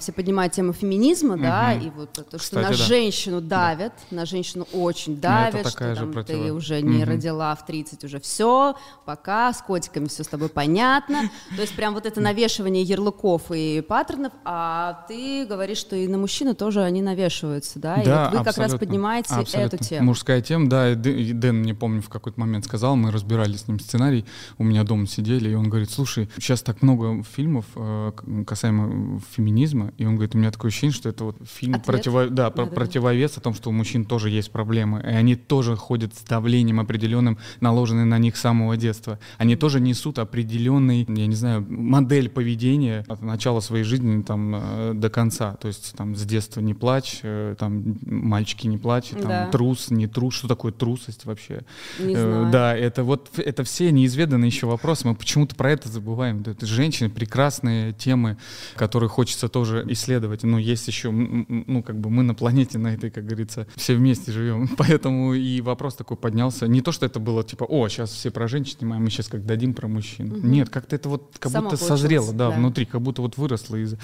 все 0.00 0.12
поднимают 0.12 0.52
тему 0.52 0.72
феминизма, 0.72 1.34
угу. 1.34 1.42
да, 1.42 1.74
и 1.74 1.90
вот 1.90 2.12
то, 2.12 2.24
что 2.24 2.38
Кстати, 2.38 2.64
на 2.64 2.70
да. 2.70 2.74
женщину 2.74 3.40
давят, 3.40 3.92
да. 4.10 4.16
на 4.16 4.26
женщину 4.26 4.66
очень 4.72 5.14
ну, 5.14 5.20
давят, 5.20 5.68
что 5.68 5.94
там, 5.94 6.12
против... 6.12 6.34
ты 6.34 6.52
уже 6.52 6.80
не 6.82 7.02
угу. 7.02 7.10
родила 7.10 7.54
в 7.54 7.64
30, 7.66 8.04
уже 8.04 8.20
все, 8.20 8.76
пока, 9.04 9.52
с 9.52 9.62
котиками 9.62 10.06
все 10.06 10.24
с 10.24 10.28
тобой 10.28 10.48
понятно. 10.48 11.30
То 11.56 11.62
есть 11.62 11.74
прям 11.74 11.94
вот 11.94 12.06
это 12.06 12.20
навешивание 12.20 12.82
ярлыков 12.82 13.50
и 13.50 13.80
паттернов, 13.80 14.32
а 14.44 15.04
ты 15.08 15.46
говоришь, 15.46 15.78
что 15.78 15.96
и 15.96 16.06
на 16.08 16.18
мужчину 16.18 16.54
тоже 16.54 16.82
они 16.82 17.02
навешиваются, 17.02 17.78
да, 17.78 17.96
да 17.96 18.02
и 18.02 18.30
вот 18.30 18.38
вы 18.38 18.44
как 18.44 18.58
раз 18.58 18.74
поднимаете 18.74 19.34
абсолютно. 19.34 19.76
эту 19.76 19.84
тему. 19.84 20.06
Мужская 20.06 20.40
тема, 20.40 20.68
да, 20.68 20.94
Дэн, 20.94 21.62
не 21.62 21.74
помню, 21.74 22.02
в 22.02 22.08
какой-то 22.08 22.40
момент 22.40 22.64
сказал, 22.64 22.96
мы 22.96 23.10
разбирали 23.10 23.56
с 23.56 23.68
ним 23.68 23.78
сценарий, 23.80 24.24
у 24.58 24.64
меня 24.64 24.84
дома 24.84 25.06
сидели, 25.06 25.50
и 25.50 25.54
он 25.54 25.68
говорит, 25.68 25.90
слушай, 25.90 26.28
сейчас 26.36 26.62
так 26.62 26.82
много 26.82 27.22
фильмов 27.22 27.64
э, 27.76 28.12
касаемо 28.46 29.20
феминизма, 29.30 29.67
феминизма, 29.68 29.92
и 29.98 30.04
он 30.04 30.14
говорит, 30.14 30.34
у 30.34 30.38
меня 30.38 30.50
такое 30.50 30.70
ощущение, 30.70 30.94
что 30.94 31.08
это 31.08 31.24
вот 31.24 31.36
фильм 31.44 31.80
противо, 31.80 32.28
да, 32.28 32.50
про, 32.50 32.66
противовес 32.66 33.36
о 33.36 33.40
том, 33.40 33.54
что 33.54 33.70
у 33.70 33.72
мужчин 33.72 34.04
тоже 34.04 34.30
есть 34.30 34.50
проблемы, 34.50 35.00
и 35.00 35.06
они 35.06 35.36
тоже 35.36 35.76
ходят 35.76 36.14
с 36.14 36.22
давлением 36.22 36.80
определенным, 36.80 37.38
наложенным 37.60 38.08
на 38.08 38.18
них 38.18 38.36
с 38.36 38.40
самого 38.40 38.76
детства. 38.76 39.18
Они 39.38 39.56
тоже 39.56 39.80
несут 39.80 40.18
определенный, 40.18 41.06
я 41.08 41.26
не 41.26 41.34
знаю, 41.34 41.64
модель 41.68 42.28
поведения 42.28 43.04
от 43.08 43.22
начала 43.22 43.60
своей 43.60 43.84
жизни 43.84 44.22
там 44.22 44.54
э, 44.54 44.92
до 44.94 45.10
конца. 45.10 45.56
То 45.56 45.68
есть 45.68 45.94
там 45.96 46.16
с 46.16 46.22
детства 46.24 46.60
не 46.60 46.74
плачь, 46.74 47.20
э, 47.22 47.54
там 47.58 47.98
мальчики 48.06 48.66
не 48.66 48.78
плачут, 48.78 49.20
там 49.20 49.28
да. 49.28 49.48
трус, 49.50 49.90
не 49.90 50.06
трус, 50.06 50.34
что 50.34 50.48
такое 50.48 50.72
трусость 50.72 51.24
вообще? 51.24 51.64
Не 51.98 52.14
э, 52.14 52.16
знаю. 52.16 52.50
Да, 52.50 52.76
это 52.76 53.04
вот 53.04 53.30
это 53.38 53.64
все 53.64 53.90
неизведанные 53.90 54.48
еще 54.48 54.66
вопросы. 54.66 55.06
Мы 55.06 55.14
почему-то 55.14 55.54
про 55.54 55.72
это 55.72 55.88
забываем. 55.88 56.42
Это 56.46 56.66
женщины 56.66 57.10
прекрасные 57.10 57.92
темы, 57.92 58.36
которые 58.76 59.08
хочется 59.08 59.48
тоже 59.48 59.57
исследовать. 59.64 60.42
Но 60.42 60.58
есть 60.58 60.86
еще, 60.88 61.10
ну, 61.10 61.82
как 61.82 61.98
бы 61.98 62.10
мы 62.10 62.22
на 62.22 62.34
планете 62.34 62.78
на 62.78 62.94
этой, 62.94 63.10
как 63.10 63.24
говорится, 63.24 63.66
все 63.76 63.94
вместе 63.94 64.32
живем. 64.32 64.68
Поэтому 64.76 65.34
и 65.34 65.60
вопрос 65.60 65.96
такой 65.96 66.16
поднялся. 66.16 66.66
Не 66.66 66.82
то, 66.82 66.92
что 66.92 67.06
это 67.06 67.20
было 67.20 67.42
типа, 67.44 67.64
о, 67.64 67.88
сейчас 67.88 68.10
все 68.10 68.30
про 68.30 68.48
женщин 68.48 68.78
снимаем, 68.78 69.02
мы 69.02 69.10
сейчас 69.10 69.28
как 69.28 69.44
дадим 69.44 69.74
про 69.74 69.88
мужчин. 69.88 70.32
Угу. 70.32 70.46
Нет, 70.46 70.68
как-то 70.68 70.96
это 70.96 71.08
вот 71.08 71.36
как 71.38 71.52
Само 71.52 71.70
будто 71.70 71.82
созрело, 71.82 72.32
да, 72.32 72.50
да, 72.50 72.56
внутри, 72.56 72.84
как 72.84 73.00
будто 73.00 73.22
вот 73.22 73.36
выросло 73.36 73.76
из, 73.76 73.94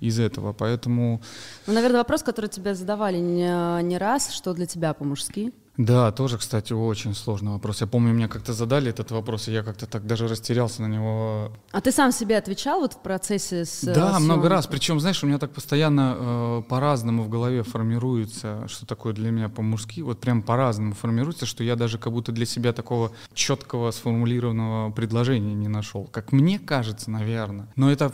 из 0.00 0.18
этого. 0.18 0.52
Поэтому... 0.52 1.20
Ну, 1.66 1.72
наверное, 1.72 1.98
вопрос, 1.98 2.22
который 2.22 2.50
тебе 2.50 2.74
задавали 2.74 3.18
не, 3.18 3.82
не 3.82 3.98
раз, 3.98 4.32
что 4.32 4.54
для 4.54 4.66
тебя 4.66 4.94
по-мужски? 4.94 5.52
Да, 5.78 6.12
тоже, 6.12 6.36
кстати, 6.36 6.74
очень 6.74 7.14
сложный 7.14 7.52
вопрос. 7.52 7.80
Я 7.80 7.86
помню, 7.86 8.12
мне 8.12 8.28
как-то 8.28 8.52
задали 8.52 8.90
этот 8.90 9.10
вопрос, 9.10 9.48
и 9.48 9.52
я 9.52 9.62
как-то 9.62 9.86
так 9.86 10.06
даже 10.06 10.28
растерялся 10.28 10.82
на 10.82 10.86
него. 10.86 11.52
А 11.70 11.80
ты 11.80 11.90
сам 11.92 12.12
себе 12.12 12.36
отвечал 12.36 12.80
вот 12.80 12.92
в 12.92 12.98
процессе 12.98 13.64
с 13.64 13.80
Да, 13.82 13.94
съемкой? 14.10 14.20
много 14.24 14.48
раз. 14.50 14.66
Причем, 14.66 15.00
знаешь, 15.00 15.24
у 15.24 15.26
меня 15.26 15.38
так 15.38 15.52
постоянно 15.52 16.16
э, 16.18 16.62
по-разному 16.68 17.22
в 17.22 17.30
голове 17.30 17.62
формируется, 17.62 18.68
что 18.68 18.84
такое 18.84 19.14
для 19.14 19.30
меня 19.30 19.48
по-мужски. 19.48 20.02
Вот 20.02 20.20
прям 20.20 20.42
по-разному 20.42 20.92
формируется, 20.92 21.46
что 21.46 21.64
я 21.64 21.74
даже 21.74 21.96
как 21.98 22.12
будто 22.12 22.32
для 22.32 22.44
себя 22.44 22.74
такого 22.74 23.12
четкого 23.32 23.90
сформулированного 23.92 24.90
предложения 24.90 25.54
не 25.54 25.68
нашел. 25.68 26.04
Как 26.04 26.32
мне 26.32 26.58
кажется, 26.58 27.10
наверное. 27.10 27.72
Но 27.76 27.90
это 27.90 28.12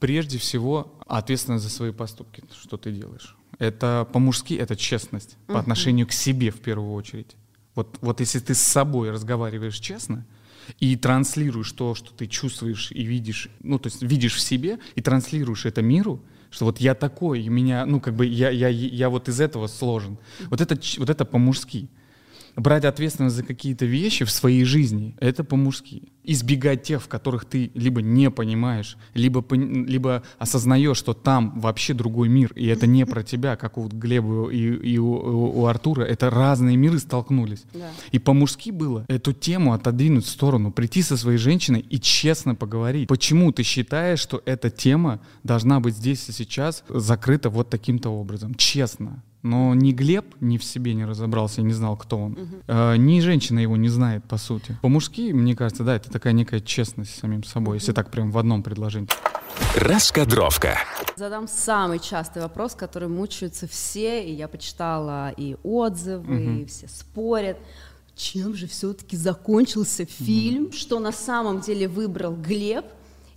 прежде 0.00 0.38
всего 0.38 0.92
ответственность 1.06 1.64
за 1.64 1.70
свои 1.70 1.92
поступки, 1.92 2.42
что 2.60 2.76
ты 2.76 2.90
делаешь. 2.90 3.36
Это 3.58 4.06
по-мужски, 4.12 4.54
это 4.54 4.76
честность 4.76 5.36
uh-huh. 5.46 5.54
по 5.54 5.60
отношению 5.60 6.06
к 6.06 6.12
себе 6.12 6.50
в 6.50 6.60
первую 6.60 6.92
очередь. 6.92 7.36
Вот, 7.74 7.98
вот 8.00 8.20
если 8.20 8.38
ты 8.38 8.54
с 8.54 8.60
собой 8.60 9.10
разговариваешь 9.10 9.78
честно 9.78 10.26
и 10.80 10.96
транслируешь 10.96 11.72
то, 11.72 11.94
что 11.94 12.12
ты 12.12 12.26
чувствуешь 12.26 12.90
и 12.90 13.02
видишь, 13.02 13.48
ну, 13.62 13.78
то 13.78 13.88
есть 13.88 14.02
видишь 14.02 14.34
в 14.34 14.40
себе 14.40 14.78
и 14.94 15.02
транслируешь 15.02 15.66
это 15.66 15.82
миру, 15.82 16.22
что 16.50 16.64
вот 16.64 16.78
я 16.78 16.94
такой, 16.94 17.42
и 17.42 17.48
меня, 17.48 17.86
ну, 17.86 18.00
как 18.00 18.14
бы 18.14 18.26
я, 18.26 18.50
я, 18.50 18.68
я 18.68 19.10
вот 19.10 19.28
из 19.28 19.40
этого 19.40 19.66
сложен. 19.66 20.18
Вот 20.46 20.60
это, 20.60 20.78
вот 20.98 21.10
это 21.10 21.24
по-мужски 21.24 21.88
брать 22.56 22.84
ответственность 22.84 23.36
за 23.36 23.42
какие-то 23.42 23.84
вещи 23.84 24.24
в 24.24 24.30
своей 24.30 24.64
жизни, 24.64 25.14
это 25.20 25.44
по-мужски. 25.44 26.02
Избегать 26.24 26.82
тех, 26.82 27.02
в 27.02 27.08
которых 27.08 27.44
ты 27.44 27.70
либо 27.74 28.02
не 28.02 28.30
понимаешь, 28.30 28.96
либо, 29.14 29.44
либо 29.54 30.24
осознаешь, 30.38 30.96
что 30.96 31.12
там 31.12 31.60
вообще 31.60 31.94
другой 31.94 32.28
мир, 32.28 32.52
и 32.54 32.66
это 32.66 32.86
не 32.86 33.06
про 33.06 33.22
тебя, 33.22 33.56
как 33.56 33.78
у 33.78 33.86
Глеба 33.86 34.50
и, 34.50 34.58
и 34.58 34.98
у, 34.98 35.60
у, 35.60 35.66
Артура, 35.66 36.02
это 36.02 36.30
разные 36.30 36.76
миры 36.76 36.98
столкнулись. 36.98 37.64
Да. 37.72 37.90
И 38.10 38.18
по-мужски 38.18 38.70
было 38.70 39.04
эту 39.08 39.32
тему 39.32 39.72
отодвинуть 39.72 40.24
в 40.24 40.28
сторону, 40.28 40.72
прийти 40.72 41.02
со 41.02 41.16
своей 41.16 41.38
женщиной 41.38 41.80
и 41.80 42.00
честно 42.00 42.54
поговорить. 42.54 43.08
Почему 43.08 43.52
ты 43.52 43.62
считаешь, 43.62 44.18
что 44.18 44.42
эта 44.46 44.70
тема 44.70 45.20
должна 45.44 45.78
быть 45.78 45.94
здесь 45.94 46.28
и 46.28 46.32
сейчас 46.32 46.82
закрыта 46.88 47.50
вот 47.50 47.70
таким-то 47.70 48.10
образом? 48.10 48.54
Честно. 48.54 49.22
Но 49.46 49.74
ни 49.74 49.92
Глеб 49.92 50.34
ни 50.40 50.58
в 50.58 50.64
себе 50.64 50.92
не 50.94 51.04
разобрался, 51.04 51.62
не 51.62 51.72
знал, 51.72 51.96
кто 51.96 52.18
он. 52.18 52.32
Угу. 52.32 52.56
Э, 52.66 52.96
ни 52.96 53.20
женщина 53.20 53.60
его 53.60 53.76
не 53.76 53.88
знает, 53.88 54.24
по 54.24 54.38
сути. 54.38 54.76
По-мужски, 54.82 55.30
мне 55.32 55.54
кажется, 55.54 55.84
да, 55.84 55.94
это 55.94 56.10
такая 56.10 56.32
некая 56.32 56.58
честность 56.58 57.14
с 57.14 57.20
самим 57.20 57.44
собой, 57.44 57.76
если 57.76 57.92
так 57.92 58.10
прям 58.10 58.32
в 58.32 58.38
одном 58.38 58.64
предложении. 58.64 59.08
Раскадровка. 59.76 60.78
Задам 61.14 61.46
самый 61.46 62.00
частый 62.00 62.42
вопрос, 62.42 62.74
который 62.74 63.08
мучаются 63.08 63.68
все, 63.68 64.24
и 64.24 64.32
я 64.34 64.48
почитала 64.48 65.30
и 65.30 65.56
отзывы, 65.62 66.34
угу. 66.34 66.62
и 66.62 66.64
все 66.64 66.88
спорят. 66.88 67.56
Чем 68.16 68.54
же 68.54 68.66
все-таки 68.66 69.16
закончился 69.16 70.06
фильм, 70.06 70.64
угу. 70.64 70.72
что 70.72 70.98
на 70.98 71.12
самом 71.12 71.60
деле 71.60 71.86
выбрал 71.86 72.34
Глеб, 72.34 72.84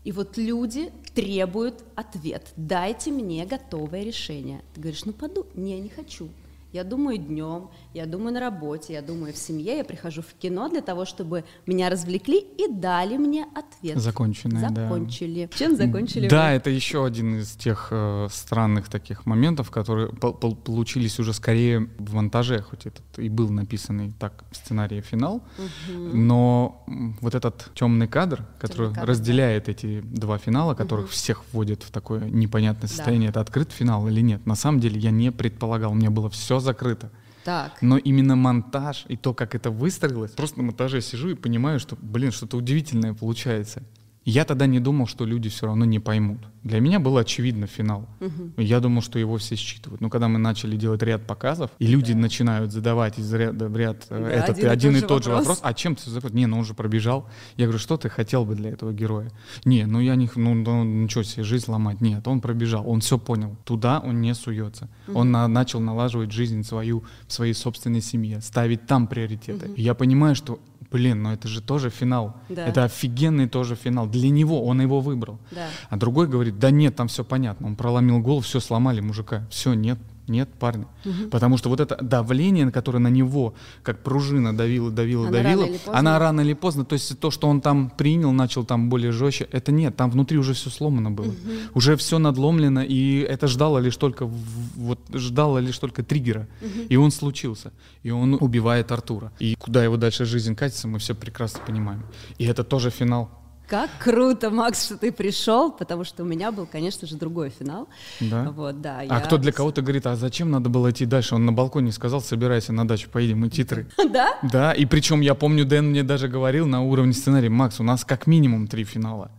и 0.09 0.11
вот 0.11 0.37
люди 0.37 0.91
требуют 1.13 1.83
ответ. 1.93 2.47
Дайте 2.55 3.11
мне 3.11 3.45
готовое 3.45 4.01
решение. 4.01 4.63
Ты 4.73 4.81
говоришь, 4.81 5.05
ну 5.05 5.13
поду, 5.13 5.45
не, 5.53 5.79
не 5.79 5.89
хочу. 5.89 6.29
Я 6.71 6.83
думаю 6.83 7.17
днем, 7.17 7.69
я 7.95 8.05
думаю 8.05 8.33
на 8.33 8.39
работе, 8.39 8.93
я 8.93 9.01
думаю 9.01 9.33
в 9.33 9.37
семье, 9.37 9.77
я 9.77 9.83
прихожу 9.83 10.21
в 10.21 10.33
кино 10.39 10.69
для 10.69 10.81
того, 10.81 11.05
чтобы 11.05 11.43
меня 11.65 11.89
развлекли 11.89 12.37
и 12.37 12.71
дали 12.71 13.17
мне 13.17 13.47
ответ. 13.55 13.97
Законченное, 13.97 14.69
Закончили. 14.69 15.49
Да. 15.51 15.57
Чем 15.57 15.75
закончили 15.75 16.29
Да, 16.29 16.49
вы? 16.49 16.57
это 16.57 16.69
еще 16.69 17.05
один 17.05 17.39
из 17.39 17.51
тех 17.53 17.87
э, 17.89 18.27
странных 18.29 18.87
таких 18.87 19.25
моментов, 19.25 19.71
которые 19.71 20.09
по 20.09 20.31
получились 20.31 21.19
уже 21.19 21.33
скорее 21.33 21.89
в 21.97 22.13
монтаже, 22.13 22.61
хоть 22.61 22.85
этот 22.85 23.03
и 23.17 23.29
был 23.29 23.49
написанный 23.49 24.11
так 24.19 24.43
в 24.51 24.55
сценарии 24.55 25.01
финал, 25.01 25.37
угу. 25.57 26.17
но 26.17 26.83
вот 27.21 27.33
этот 27.33 27.71
темный 27.73 28.07
кадр, 28.07 28.45
который 28.59 28.93
кадр, 28.93 29.09
разделяет 29.09 29.65
да. 29.65 29.71
эти 29.71 30.01
два 30.01 30.37
финала, 30.37 30.75
которых 30.75 31.05
угу. 31.05 31.13
всех 31.13 31.43
вводит 31.51 31.81
в 31.81 31.89
такое 31.89 32.21
непонятное 32.29 32.87
состояние, 32.87 33.31
да. 33.31 33.41
это 33.41 33.41
открыт 33.41 33.71
финал 33.71 34.07
или 34.07 34.21
нет. 34.21 34.45
На 34.45 34.55
самом 34.55 34.79
деле 34.79 34.99
я 34.99 35.09
не 35.09 35.31
предполагал, 35.31 35.95
мне 35.95 36.11
было 36.11 36.29
все 36.29 36.58
закрыто. 36.59 37.11
Так. 37.43 37.81
Но 37.81 37.97
именно 37.97 38.35
монтаж 38.35 39.05
и 39.07 39.15
то, 39.15 39.33
как 39.33 39.55
это 39.55 39.71
выстроилось, 39.71 40.31
просто 40.31 40.57
на 40.57 40.63
монтаже 40.63 41.01
сижу 41.01 41.29
и 41.29 41.35
понимаю, 41.35 41.79
что, 41.79 41.95
блин, 41.95 42.31
что-то 42.31 42.57
удивительное 42.57 43.13
получается. 43.13 43.83
Я 44.25 44.45
тогда 44.45 44.67
не 44.67 44.79
думал, 44.79 45.07
что 45.07 45.25
люди 45.25 45.49
все 45.49 45.65
равно 45.65 45.85
не 45.85 45.99
поймут. 45.99 46.39
Для 46.63 46.81
меня 46.81 46.99
было 46.99 47.21
очевидно 47.21 47.67
финал. 47.67 48.05
Угу. 48.19 48.61
Я 48.61 48.79
думал, 48.79 49.01
что 49.01 49.17
его 49.17 49.37
все 49.37 49.55
считывают. 49.55 50.01
Но 50.01 50.09
когда 50.09 50.27
мы 50.27 50.39
начали 50.39 50.75
делать 50.75 51.01
ряд 51.01 51.25
показов, 51.25 51.71
и 51.79 51.87
люди 51.87 52.13
да. 52.13 52.19
начинают 52.19 52.71
задавать 52.71 53.17
из 53.17 53.33
ряда 53.33 53.69
в 53.69 53.77
ряд 53.77 54.05
э, 54.09 54.21
да, 54.21 54.29
этот 54.29 54.57
один, 54.57 54.69
один 54.69 54.95
и 54.97 55.01
тот 55.01 55.23
же 55.23 55.29
вопрос. 55.29 55.47
вопрос, 55.47 55.59
а 55.63 55.73
чем 55.73 55.95
ты 55.95 56.09
запрос? 56.09 56.33
Не, 56.33 56.47
ну 56.47 56.59
он 56.59 56.65
же 56.65 56.73
пробежал. 56.73 57.27
Я 57.55 57.65
говорю, 57.65 57.79
что 57.79 57.97
ты 57.97 58.09
хотел 58.09 58.45
бы 58.45 58.55
для 58.55 58.71
этого 58.71 58.93
героя? 58.93 59.31
Не, 59.63 59.85
ну 59.85 59.99
я 59.99 60.15
не, 60.15 60.29
ну, 60.35 60.53
ну 60.53 60.83
ничего 60.83 61.23
себе, 61.23 61.43
жизнь 61.43 61.71
ломать. 61.71 62.01
Нет, 62.01 62.27
он 62.27 62.41
пробежал, 62.41 62.87
он 62.89 62.99
все 62.99 63.17
понял. 63.17 63.55
Туда 63.63 63.99
он 63.99 64.19
не 64.21 64.35
суется. 64.35 64.89
Угу. 65.07 65.17
Он 65.17 65.31
на, 65.31 65.47
начал 65.47 65.79
налаживать 65.79 66.31
жизнь 66.31 66.63
свою 66.63 67.05
в 67.27 67.33
своей 67.33 67.53
собственной 67.53 68.01
семье, 68.01 68.41
ставить 68.41 68.85
там 68.85 69.07
приоритеты. 69.07 69.67
Угу. 69.67 69.75
Я 69.77 69.93
понимаю, 69.93 70.35
что 70.35 70.59
блин, 70.91 71.23
но 71.23 71.33
это 71.33 71.47
же 71.47 71.61
тоже 71.61 71.89
финал. 71.89 72.35
Да. 72.49 72.65
Это 72.65 72.83
офигенный 72.83 73.47
тоже 73.47 73.75
финал. 73.75 74.07
Для 74.07 74.29
него, 74.29 74.65
он 74.65 74.81
его 74.81 75.01
выбрал. 75.01 75.39
Да. 75.51 75.67
А 75.89 75.97
другой 75.97 76.27
говорит, 76.27 76.59
да 76.59 76.71
нет, 76.71 76.95
там 76.95 77.07
все 77.07 77.23
понятно. 77.23 77.67
Он 77.67 77.75
проломил 77.75 78.19
голову, 78.19 78.41
все 78.41 78.59
сломали 78.59 79.01
мужика. 79.01 79.45
Все, 79.49 79.73
нет, 79.73 79.99
нет, 80.29 80.49
парни. 80.59 80.85
Угу. 81.05 81.29
Потому 81.31 81.57
что 81.57 81.69
вот 81.69 81.79
это 81.79 81.97
давление, 82.01 82.71
которое 82.71 82.99
на 82.99 83.09
него, 83.09 83.53
как 83.83 84.03
пружина 84.03 84.55
давила, 84.55 84.91
давила, 84.91 85.27
она 85.27 85.37
давила, 85.43 85.65
рано 85.65 86.09
она 86.09 86.19
рано 86.19 86.41
или 86.41 86.53
поздно, 86.53 86.85
то 86.85 86.93
есть 86.93 87.19
то, 87.19 87.31
что 87.31 87.47
он 87.47 87.61
там 87.61 87.89
принял, 87.89 88.31
начал 88.31 88.65
там 88.65 88.89
более 88.89 89.11
жестче, 89.11 89.47
это 89.51 89.71
нет, 89.71 89.95
там 89.95 90.11
внутри 90.11 90.37
уже 90.37 90.53
все 90.53 90.69
сломано 90.69 91.11
было. 91.11 91.27
Угу. 91.27 91.35
Уже 91.73 91.95
все 91.95 92.19
надломлено, 92.19 92.83
и 92.83 93.19
это 93.19 93.47
ждало 93.47 93.79
лишь 93.79 93.97
только, 93.97 94.25
вот, 94.25 94.99
ждало 95.13 95.57
лишь 95.59 95.77
только 95.77 96.03
триггера. 96.03 96.47
Угу. 96.61 96.87
И 96.89 96.95
он 96.95 97.11
случился. 97.11 97.71
И 98.03 98.11
он 98.11 98.37
убивает 98.39 98.91
Артура. 98.91 99.31
И 99.39 99.55
куда 99.55 99.83
его 99.83 99.97
дальше 99.97 100.25
жизнь 100.25 100.55
катится, 100.55 100.87
мы 100.87 100.99
все 100.99 101.15
прекрасно 101.15 101.59
понимаем. 101.65 102.03
И 102.37 102.45
это 102.45 102.63
тоже 102.63 102.89
финал. 102.89 103.29
Как 103.69 103.91
круто, 103.99 104.49
Макс, 104.49 104.85
что 104.85 104.97
ты 104.97 105.11
пришел, 105.11 105.71
потому 105.71 106.03
что 106.03 106.23
у 106.23 106.25
меня 106.25 106.51
был, 106.51 106.65
конечно 106.65 107.07
же, 107.07 107.15
другой 107.15 107.51
финал. 107.51 107.87
Да? 108.19 108.49
Вот, 108.49 108.81
да. 108.81 108.99
А 109.01 109.03
я... 109.03 109.19
кто 109.19 109.37
для 109.37 109.51
кого-то 109.51 109.83
говорит, 109.83 110.07
а 110.07 110.15
зачем 110.15 110.49
надо 110.49 110.69
было 110.69 110.89
идти 110.89 111.05
дальше? 111.05 111.35
Он 111.35 111.45
на 111.45 111.53
балконе 111.53 111.91
сказал, 111.91 112.19
собирайся 112.19 112.73
на 112.73 112.87
дачу, 112.87 113.09
поедем, 113.09 113.45
и 113.45 113.49
титры. 113.49 113.87
Да? 114.09 114.39
Да, 114.41 114.71
и 114.71 114.85
причем 114.85 115.21
я 115.21 115.35
помню, 115.35 115.65
Дэн 115.65 115.91
мне 115.91 116.01
даже 116.01 116.27
говорил 116.27 116.65
на 116.65 116.81
уровне 116.81 117.13
сценария, 117.13 117.49
Макс, 117.49 117.79
у 117.79 117.83
нас 117.83 118.03
как 118.03 118.25
минимум 118.25 118.67
три 118.67 118.83
финала. 118.83 119.29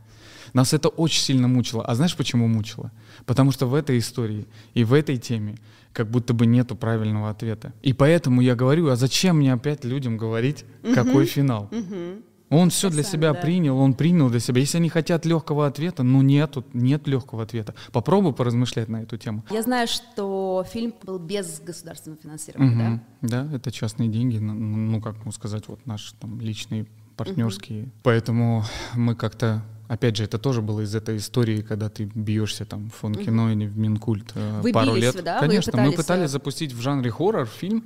Нас 0.52 0.72
это 0.72 0.88
очень 0.88 1.22
сильно 1.22 1.48
мучило. 1.48 1.84
А 1.84 1.94
знаешь, 1.96 2.16
почему 2.16 2.46
мучило? 2.46 2.92
Потому 3.26 3.50
что 3.50 3.66
в 3.66 3.74
этой 3.74 3.98
истории 3.98 4.46
и 4.74 4.84
в 4.84 4.92
этой 4.92 5.16
теме 5.16 5.56
как 5.92 6.08
будто 6.08 6.34
бы 6.34 6.46
нету 6.46 6.76
правильного 6.76 7.30
ответа. 7.30 7.72
И 7.82 7.92
поэтому 7.92 8.40
я 8.40 8.54
говорю, 8.54 8.88
а 8.90 8.96
зачем 8.96 9.38
мне 9.38 9.52
опять 9.52 9.84
людям 9.84 10.16
говорить, 10.16 10.64
угу. 10.84 10.94
какой 10.94 11.26
финал? 11.26 11.68
Угу. 11.72 12.22
Он 12.50 12.70
все 12.70 12.90
для 12.90 13.02
себя 13.02 13.32
да. 13.32 13.40
принял, 13.40 13.78
он 13.78 13.94
принял 13.94 14.28
для 14.28 14.40
себя. 14.40 14.60
Если 14.60 14.78
они 14.78 14.88
хотят 14.88 15.24
легкого 15.24 15.66
ответа, 15.66 16.02
ну 16.02 16.20
нет, 16.20 16.56
нет 16.72 17.06
легкого 17.06 17.44
ответа. 17.44 17.74
Попробуй 17.92 18.32
поразмышлять 18.32 18.88
на 18.88 19.02
эту 19.02 19.16
тему. 19.16 19.44
Я 19.50 19.62
знаю, 19.62 19.86
что 19.86 20.66
фильм 20.70 20.92
был 21.04 21.18
без 21.18 21.60
государственного 21.60 22.20
финансирования, 22.20 22.70
угу. 22.70 23.00
да? 23.22 23.46
Да, 23.46 23.56
это 23.56 23.70
частные 23.70 24.08
деньги, 24.08 24.38
ну, 24.38 24.52
ну 24.52 25.00
как 25.00 25.24
ну, 25.24 25.32
сказать, 25.32 25.68
вот 25.68 25.86
наши 25.86 26.14
там 26.16 26.40
личные, 26.40 26.86
партнерские. 27.16 27.84
Угу. 27.84 27.90
Поэтому 28.02 28.64
мы 28.94 29.14
как-то 29.14 29.62
Опять 29.90 30.16
же, 30.16 30.22
это 30.22 30.38
тоже 30.38 30.62
было 30.62 30.82
из 30.82 30.94
этой 30.94 31.16
истории, 31.16 31.62
когда 31.62 31.88
ты 31.88 32.04
бьешься 32.04 32.64
там 32.64 32.90
в 32.90 32.94
фонд 32.94 33.18
кино 33.18 33.50
или 33.50 33.66
в 33.66 33.76
Минкульт 33.76 34.30
э, 34.36 34.60
Вы 34.60 34.72
пару 34.72 34.92
бились, 34.92 35.16
лет. 35.16 35.24
Да? 35.24 35.40
Конечно, 35.40 35.72
пытались... 35.72 35.90
мы 35.90 35.96
пытались 35.96 36.30
запустить 36.30 36.72
в 36.72 36.80
жанре 36.80 37.10
хоррор 37.10 37.46
фильм 37.46 37.82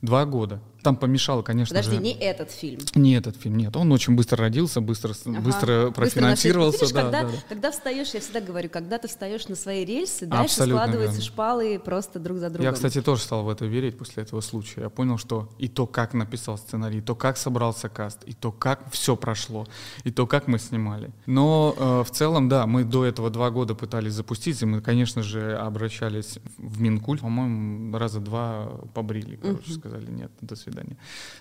два 0.00 0.24
года. 0.24 0.62
Там 0.82 0.96
помешало, 0.96 1.42
конечно 1.42 1.74
Подожди, 1.74 1.96
же... 1.96 2.02
не 2.02 2.12
этот 2.12 2.52
фильм. 2.52 2.80
Не 2.94 3.16
этот 3.16 3.36
фильм, 3.36 3.56
нет. 3.56 3.74
Он 3.76 3.90
очень 3.90 4.14
быстро 4.14 4.38
родился, 4.38 4.80
быстро, 4.80 5.12
ага. 5.26 5.40
быстро 5.40 5.90
профинансировался. 5.90 6.80
Быстро 6.80 6.86
Видишь, 6.86 6.94
да, 6.94 7.02
когда, 7.02 7.22
да, 7.22 7.28
да. 7.28 7.44
когда 7.48 7.70
встаешь, 7.72 8.14
я 8.14 8.20
всегда 8.20 8.40
говорю, 8.40 8.70
когда 8.70 8.98
ты 8.98 9.08
встаешь 9.08 9.48
на 9.48 9.56
свои 9.56 9.84
рельсы, 9.84 10.26
дальше 10.26 10.54
складываются 10.54 11.16
верно. 11.16 11.26
шпалы 11.26 11.78
просто 11.84 12.20
друг 12.20 12.38
за 12.38 12.50
другом. 12.50 12.64
Я, 12.64 12.72
кстати, 12.72 13.02
тоже 13.02 13.22
стал 13.22 13.42
в 13.42 13.48
это 13.48 13.66
верить 13.66 13.98
после 13.98 14.22
этого 14.22 14.40
случая. 14.40 14.82
Я 14.82 14.88
понял, 14.88 15.18
что 15.18 15.48
и 15.58 15.68
то, 15.68 15.86
как 15.86 16.14
написал 16.14 16.56
сценарий, 16.58 16.98
и 16.98 17.02
то, 17.02 17.16
как 17.16 17.38
собрался 17.38 17.88
каст, 17.88 18.22
и 18.24 18.32
то, 18.32 18.52
как 18.52 18.88
все 18.92 19.16
прошло, 19.16 19.66
и 20.04 20.12
то, 20.12 20.28
как 20.28 20.46
мы 20.46 20.60
снимали. 20.60 21.10
Но 21.26 21.74
э, 21.76 22.04
в 22.04 22.10
целом, 22.14 22.48
да, 22.48 22.66
мы 22.66 22.84
до 22.84 23.04
этого 23.04 23.30
два 23.30 23.50
года 23.50 23.74
пытались 23.74 24.12
запустить, 24.12 24.62
и 24.62 24.66
мы, 24.66 24.80
конечно 24.80 25.22
же, 25.24 25.56
обращались 25.56 26.38
в 26.56 26.80
Минкульт. 26.80 27.20
По-моему, 27.20 27.98
раза 27.98 28.20
два 28.20 28.66
побрили, 28.94 29.36
короче, 29.36 29.72
uh-huh. 29.72 29.78
сказали, 29.78 30.08
нет, 30.10 30.30
до 30.40 30.54
свидания 30.54 30.67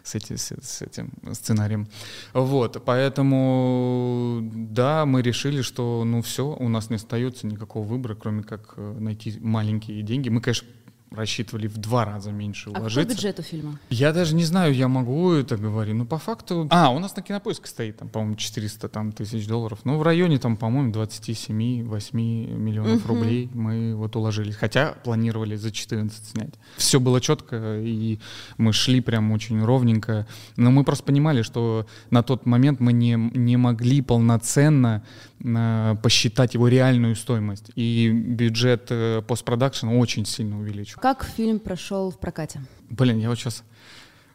с, 0.03 0.15
эти, 0.15 0.35
с, 0.35 0.51
с 0.61 0.81
этим 0.81 1.11
сценарием. 1.33 1.87
Вот, 2.33 2.83
поэтому, 2.85 4.41
да, 4.53 5.05
мы 5.05 5.21
решили, 5.21 5.61
что, 5.61 6.03
ну, 6.05 6.21
все, 6.21 6.45
у 6.45 6.69
нас 6.69 6.89
не 6.89 6.95
остается 6.95 7.47
никакого 7.47 7.85
выбора, 7.85 8.15
кроме 8.15 8.43
как 8.43 8.73
э, 8.77 8.97
найти 8.99 9.37
маленькие 9.39 10.01
деньги. 10.01 10.29
Мы, 10.29 10.41
конечно, 10.41 10.67
рассчитывали 11.11 11.67
в 11.67 11.77
два 11.77 12.05
раза 12.05 12.31
меньше 12.31 12.69
уложиться. 12.69 12.99
А 12.99 13.03
какой 13.03 13.15
бюджет 13.15 13.39
у 13.39 13.41
фильма? 13.43 13.79
Я 13.89 14.11
даже 14.13 14.35
не 14.35 14.43
знаю, 14.43 14.73
я 14.73 14.87
могу 14.87 15.31
это 15.31 15.57
говорить. 15.57 15.95
Но 15.95 16.05
по 16.05 16.17
факту... 16.17 16.67
А, 16.69 16.89
у 16.89 16.99
нас 16.99 17.15
на 17.15 17.21
кинопоиске 17.21 17.67
стоит, 17.67 17.97
там, 17.97 18.09
по-моему, 18.09 18.35
400 18.35 18.89
там, 18.89 19.11
тысяч 19.11 19.47
долларов. 19.47 19.79
Ну, 19.83 19.97
в 19.97 20.03
районе, 20.03 20.37
там, 20.37 20.57
по-моему, 20.57 20.91
27-8 20.91 22.13
миллионов 22.13 23.05
угу. 23.05 23.13
рублей 23.13 23.49
мы 23.53 23.95
вот 23.95 24.15
уложились. 24.15 24.55
Хотя 24.55 24.93
планировали 25.03 25.55
за 25.55 25.71
14 25.71 26.25
снять. 26.25 26.53
Все 26.75 26.99
было 26.99 27.21
четко, 27.21 27.79
и 27.79 28.19
мы 28.57 28.73
шли 28.73 29.01
прям 29.01 29.31
очень 29.31 29.63
ровненько. 29.63 30.27
Но 30.55 30.71
мы 30.71 30.83
просто 30.83 31.03
понимали, 31.05 31.41
что 31.41 31.87
на 32.09 32.23
тот 32.23 32.45
момент 32.45 32.79
мы 32.79 32.93
не, 32.93 33.15
не 33.15 33.57
могли 33.57 34.01
полноценно 34.01 35.03
э, 35.39 35.95
посчитать 36.01 36.53
его 36.53 36.67
реальную 36.67 37.15
стоимость. 37.15 37.71
И 37.75 38.09
бюджет 38.09 38.87
э, 38.89 39.21
постпродакшена 39.25 39.93
очень 39.93 40.25
сильно 40.25 40.59
увеличил. 40.59 40.96
Как 40.99 41.23
фильм 41.23 41.59
прошел 41.59 42.11
в 42.11 42.17
прокате? 42.19 42.61
Блин, 42.89 43.17
я 43.19 43.29
вот 43.29 43.37
сейчас 43.37 43.63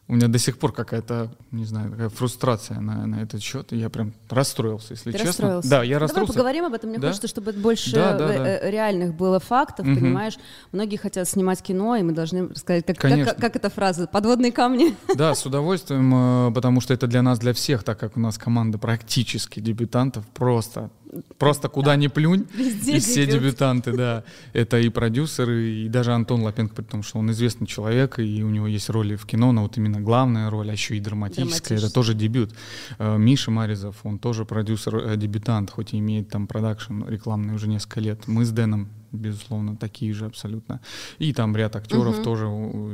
у 0.07 0.15
меня 0.15 0.27
до 0.27 0.37
сих 0.37 0.57
пор 0.57 0.73
какая-то, 0.73 1.33
не 1.51 1.63
знаю, 1.65 1.89
такая 1.91 2.09
фрустрация 2.09 2.79
на, 2.81 3.05
на 3.07 3.21
этот 3.21 3.41
счет. 3.41 3.71
И 3.71 3.77
я 3.77 3.89
прям 3.89 4.13
расстроился, 4.29 4.87
если 4.91 5.11
Ты 5.11 5.17
честно. 5.17 5.27
расстроился? 5.27 5.69
Да, 5.69 5.77
я 5.83 5.95
Давай 5.95 5.99
расстроился. 6.01 6.33
поговорим 6.33 6.65
об 6.65 6.73
этом. 6.73 6.89
Мне 6.89 6.99
Да? 6.99 7.07
хочется, 7.07 7.27
чтобы 7.29 7.53
больше 7.53 7.93
Да, 7.95 8.17
да, 8.17 8.33
э, 8.33 8.37
да. 8.37 8.47
э, 8.67 8.69
реальных 8.71 9.13
было 9.15 9.39
фактов, 9.39 9.85
Мгм. 9.85 9.95
понимаешь? 9.99 10.37
Многие 10.73 10.97
хотят 10.97 11.27
снимать 11.27 11.61
кино, 11.61 11.95
и 11.95 12.01
мы 12.03 12.11
должны 12.11 12.49
рассказать, 12.49 12.85
как, 12.85 12.97
как, 12.97 13.11
Конечно. 13.11 13.33
как 13.33 13.55
эта 13.55 13.69
фраза, 13.69 14.07
подводные 14.07 14.51
камни. 14.51 14.95
Да, 15.15 15.35
с 15.35 15.45
удовольствием, 15.45 16.49
э, 16.49 16.51
потому 16.53 16.81
что 16.81 16.93
это 16.93 17.07
для 17.07 17.21
нас, 17.21 17.39
для 17.39 17.53
всех, 17.53 17.83
так 17.83 17.97
как 17.97 18.17
у 18.17 18.19
нас 18.19 18.37
команда 18.37 18.77
практически 18.77 19.61
дебютантов, 19.61 20.25
просто, 20.33 20.89
просто 21.37 21.69
куда 21.69 21.95
ни 21.95 22.07
плюнь, 22.07 22.45
Везде 22.55 22.97
и 22.97 22.99
все 22.99 23.25
дебют. 23.25 23.41
дебютанты, 23.41 23.93
да. 23.93 24.23
Это 24.53 24.79
и 24.79 24.89
продюсеры, 24.89 25.69
и 25.69 25.89
даже 25.89 26.13
Антон 26.13 26.41
Лапенко, 26.43 26.75
при 26.75 26.83
том, 26.83 27.03
что 27.03 27.19
он 27.19 27.31
известный 27.31 27.67
человек, 27.67 28.19
и 28.19 28.43
у 28.43 28.49
него 28.49 28.67
есть 28.67 28.89
роли 28.89 29.15
в 29.15 29.25
кино, 29.25 29.51
но 29.51 29.63
вот 29.63 29.77
именно 29.77 29.99
главная 30.01 30.49
роль, 30.49 30.69
а 30.69 30.73
еще 30.73 30.95
и 30.97 30.99
драматическая, 30.99 31.77
это 31.77 31.91
тоже 31.91 32.13
дебют. 32.13 32.51
Э, 32.99 33.17
Миша 33.17 33.51
Маризов, 33.51 33.97
он 34.03 34.19
тоже 34.19 34.45
продюсер-дебютант, 34.45 35.69
хоть 35.71 35.93
и 35.93 35.99
имеет 35.99 36.29
там 36.29 36.47
продакшн 36.47 37.03
рекламный 37.05 37.55
уже 37.55 37.67
несколько 37.67 37.99
лет. 37.99 38.27
Мы 38.27 38.45
с 38.45 38.51
Дэном 38.51 38.89
безусловно, 39.13 39.75
такие 39.77 40.13
же 40.13 40.25
абсолютно. 40.25 40.79
И 41.19 41.33
там 41.33 41.55
ряд 41.55 41.75
актеров 41.75 42.15
Мгм. 42.15 42.23
тоже 42.23 42.45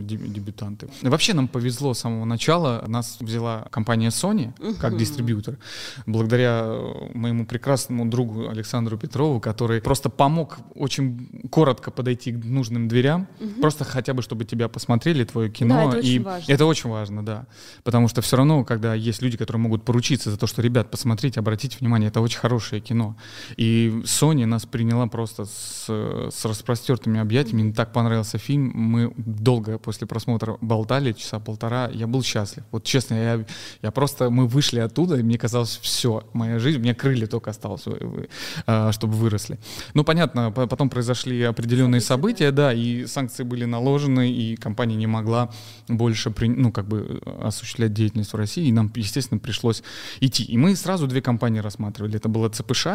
дебютанты. 0.02 0.90
Вообще 1.02 1.34
нам 1.34 1.48
повезло 1.48 1.94
с 1.94 2.00
самого 2.00 2.26
начала. 2.26 2.84
Нас 2.88 3.18
взяла 3.20 3.68
компания 3.72 4.10
Sony 4.10 4.54
как 4.80 4.92
Мгм. 4.92 5.00
дистрибьютор, 5.00 5.58
благодаря 6.06 6.64
э, 6.66 7.12
моему 7.14 7.46
прекрасному 7.46 8.06
другу 8.10 8.50
Александру 8.50 8.98
Петрову, 8.98 9.40
который 9.40 9.82
просто 9.82 10.10
помог 10.10 10.58
очень 10.76 11.48
коротко 11.50 11.92
подойти 11.92 12.32
к 12.34 12.44
нужным 12.46 12.88
дверям, 12.88 13.28
просто 13.62 13.84
хотя 13.86 14.14
бы, 14.14 14.22
чтобы 14.22 14.46
тебя 14.46 14.68
посмотрели, 14.68 15.24
твое 15.24 15.50
кино. 15.50 15.76
Да, 15.76 15.84
это 15.90 15.98
очень 16.00 16.10
и 16.16 16.20
важно. 16.20 16.52
это 16.54 16.66
очень 16.66 16.90
важно, 16.90 17.26
да. 17.26 17.46
Потому 17.84 18.08
что 18.08 18.22
все 18.22 18.38
равно, 18.38 18.64
когда 18.66 18.94
есть 18.94 19.22
люди, 19.22 19.38
которые 19.38 19.62
могут 19.62 19.84
поручиться 19.86 20.32
за 20.32 20.38
то, 20.38 20.48
что, 20.48 20.62
ребят, 20.62 20.92
посмотрите, 20.92 21.40
обратите 21.40 21.78
внимание, 21.80 22.10
это 22.10 22.22
очень 22.22 22.40
хорошее 22.40 22.82
кино. 22.82 23.16
И 23.58 24.02
Sony 24.04 24.46
нас 24.46 24.66
приняла 24.66 25.08
просто 25.08 25.46
с, 25.46 25.86
с 26.32 26.46
распростертыми 26.46 27.20
объятиями. 27.20 27.64
Мне 27.64 27.74
так 27.74 27.92
понравился 27.94 28.38
фильм. 28.38 28.72
Мы 28.76 29.14
долго 29.18 29.78
после 29.78 30.08
просмотра 30.08 30.58
болтали, 30.62 31.14
часа 31.14 31.40
полтора. 31.40 31.90
Я 31.94 32.08
был 32.08 32.24
счастлив. 32.24 32.64
Вот 32.72 32.84
честно, 32.84 33.16
я, 33.16 33.46
я 33.82 33.92
просто... 33.92 34.30
Мы 34.30 34.48
вышли 34.48 34.80
оттуда, 34.80 35.18
и 35.18 35.24
мне 35.24 35.38
казалось, 35.38 35.80
все, 35.82 36.24
моя 36.34 36.60
жизнь, 36.60 36.80
у 36.80 36.82
меня 36.82 36.96
крылья 36.96 37.28
только 37.28 37.50
осталось, 37.52 37.86
вы, 37.86 38.30
а, 38.66 38.92
чтобы 38.92 39.14
выросли. 39.14 39.60
Ну, 39.94 40.04
понятно, 40.04 40.52
по- 40.52 40.68
потом 40.68 40.90
произошли 40.90 41.42
определенные 41.44 42.02
события, 42.02 42.52
да, 42.52 42.74
и 42.74 43.06
санкции 43.06 43.44
были 43.44 43.66
наложены, 43.66 44.32
и 44.32 44.56
компания 44.56 44.96
не 44.96 45.08
могла 45.08 45.50
больше, 45.88 46.32
при- 46.32 46.50
ну, 46.50 46.72
как 46.72 46.88
бы 46.88 47.22
э, 47.26 47.48
осуществлять 47.48 47.94
деятельность 47.94 48.34
в 48.34 48.36
России, 48.36 48.68
и 48.68 48.72
нам, 48.72 48.92
естественно, 48.96 49.40
пришлось 49.40 49.84
идти. 50.20 50.44
И 50.44 50.58
мы 50.58 50.76
сразу 50.76 51.08
две 51.08 51.22
компании 51.22 51.60
рассматривали. 51.60 52.16
Это 52.18 52.30
было 52.30 52.50
ЦПШ 52.50 52.88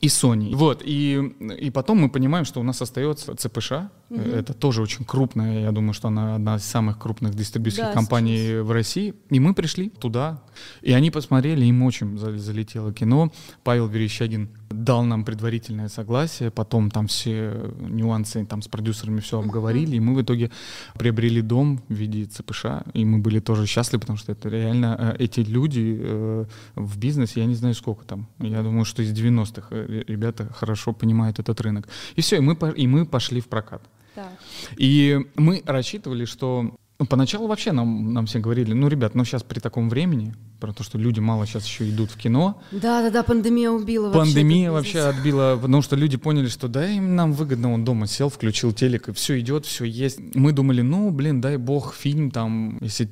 и 0.00 0.06
Sony. 0.06 0.54
Вот, 0.54 0.82
и, 0.84 1.20
и 1.58 1.70
потом 1.70 1.98
мы 1.98 2.08
понимаем, 2.08 2.44
что 2.44 2.60
у 2.60 2.62
нас 2.62 2.80
остается 2.80 3.34
ЦПШ. 3.36 3.72
Это 4.08 4.54
тоже 4.54 4.82
очень 4.82 5.04
крупная, 5.04 5.62
я 5.62 5.72
думаю, 5.72 5.92
что 5.92 6.08
она 6.08 6.36
одна 6.36 6.56
из 6.56 6.64
самых 6.64 6.98
крупных 6.98 7.34
дистрибьюторских 7.34 7.88
Да, 7.88 7.92
компаний 7.94 8.60
в 8.60 8.70
России. 8.72 9.14
И 9.30 9.40
мы 9.40 9.54
пришли 9.54 9.90
туда, 9.90 10.42
и 10.80 10.92
они 10.92 11.10
посмотрели, 11.10 11.64
им 11.66 11.82
очень 11.82 12.16
за- 12.18 12.38
залетело 12.38 12.92
кино. 12.92 13.30
Павел 13.62 13.88
Верещагин 13.88 14.48
дал 14.70 15.02
нам 15.02 15.24
предварительное 15.24 15.88
согласие, 15.88 16.50
потом 16.50 16.90
там 16.90 17.06
все 17.06 17.72
нюансы 17.80 18.44
там 18.46 18.62
с 18.62 18.68
продюсерами 18.68 19.20
все 19.20 19.40
обговорили, 19.40 19.96
и 19.96 20.00
мы 20.00 20.14
в 20.14 20.22
итоге 20.22 20.50
приобрели 20.94 21.42
дом 21.42 21.82
в 21.88 21.94
виде 21.94 22.24
ЦПШ, 22.24 22.66
и 22.94 23.04
мы 23.04 23.18
были 23.18 23.40
тоже 23.40 23.66
счастливы, 23.66 24.00
потому 24.00 24.18
что 24.18 24.32
это 24.32 24.48
реально 24.48 25.16
э, 25.18 25.24
эти 25.24 25.40
люди 25.40 25.98
э, 26.00 26.44
в 26.76 26.98
бизнесе, 26.98 27.40
я 27.40 27.46
не 27.46 27.54
знаю 27.54 27.74
сколько 27.74 28.04
там, 28.04 28.26
я 28.38 28.62
думаю, 28.62 28.84
что 28.84 29.02
из 29.02 29.12
90-х 29.12 29.66
э, 29.70 30.04
ребята 30.06 30.48
хорошо 30.52 30.92
понимают 30.92 31.38
этот 31.40 31.60
рынок. 31.60 31.88
И 32.14 32.20
все, 32.20 32.36
и 32.36 32.40
мы, 32.40 32.56
и 32.76 32.86
мы 32.86 33.06
пошли 33.06 33.40
в 33.40 33.48
прокат. 33.48 33.82
Так. 34.14 34.32
И 34.76 35.18
мы 35.36 35.62
рассчитывали, 35.66 36.24
что 36.24 36.74
ну, 37.00 37.06
поначалу 37.06 37.46
вообще 37.46 37.72
нам, 37.72 38.12
нам 38.12 38.26
все 38.26 38.40
говорили, 38.40 38.74
ну, 38.74 38.86
ребят, 38.86 39.14
ну 39.14 39.24
сейчас 39.24 39.42
при 39.42 39.58
таком 39.58 39.88
времени, 39.88 40.34
про 40.60 40.74
то, 40.74 40.84
что 40.84 40.98
люди 40.98 41.18
мало 41.18 41.46
сейчас 41.46 41.64
еще 41.64 41.88
идут 41.88 42.10
в 42.10 42.18
кино, 42.18 42.60
Да, 42.70 43.00
да, 43.00 43.08
да, 43.10 43.22
пандемия 43.22 43.70
убила. 43.70 44.12
Пандемия 44.12 44.70
вообще 44.70 45.00
отбила, 45.00 45.56
потому 45.56 45.80
что 45.80 45.96
люди 45.96 46.18
поняли, 46.18 46.48
что 46.48 46.68
да, 46.68 46.86
им 46.86 47.16
нам 47.16 47.32
выгодно, 47.32 47.72
он 47.72 47.86
дома 47.86 48.06
сел, 48.06 48.28
включил 48.28 48.74
телек, 48.74 49.08
и 49.08 49.12
все 49.14 49.40
идет, 49.40 49.64
все 49.64 49.86
есть. 49.86 50.18
Мы 50.34 50.52
думали, 50.52 50.82
ну, 50.82 51.10
блин, 51.10 51.40
дай 51.40 51.56
бог, 51.56 51.94
фильм 51.94 52.30
там, 52.30 52.76
если... 52.82 53.08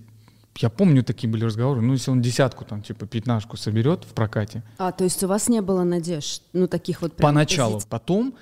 Я 0.58 0.70
помню, 0.70 1.04
такие 1.04 1.30
были 1.30 1.44
разговоры, 1.44 1.80
ну, 1.80 1.92
если 1.92 2.10
он 2.10 2.20
десятку, 2.20 2.64
там, 2.64 2.82
типа, 2.82 3.06
пятнашку 3.06 3.56
соберет 3.56 4.04
в 4.04 4.12
прокате, 4.12 4.64
А, 4.78 4.90
то 4.90 5.04
есть 5.04 5.22
у 5.22 5.28
вас 5.28 5.48
не 5.48 5.60
было 5.60 5.84
надежд, 5.84 6.42
ну, 6.52 6.66
таких 6.66 7.00
вот 7.00 7.14
поначалу. 7.14 7.74
позиций? 7.74 7.88
Потом 7.88 8.34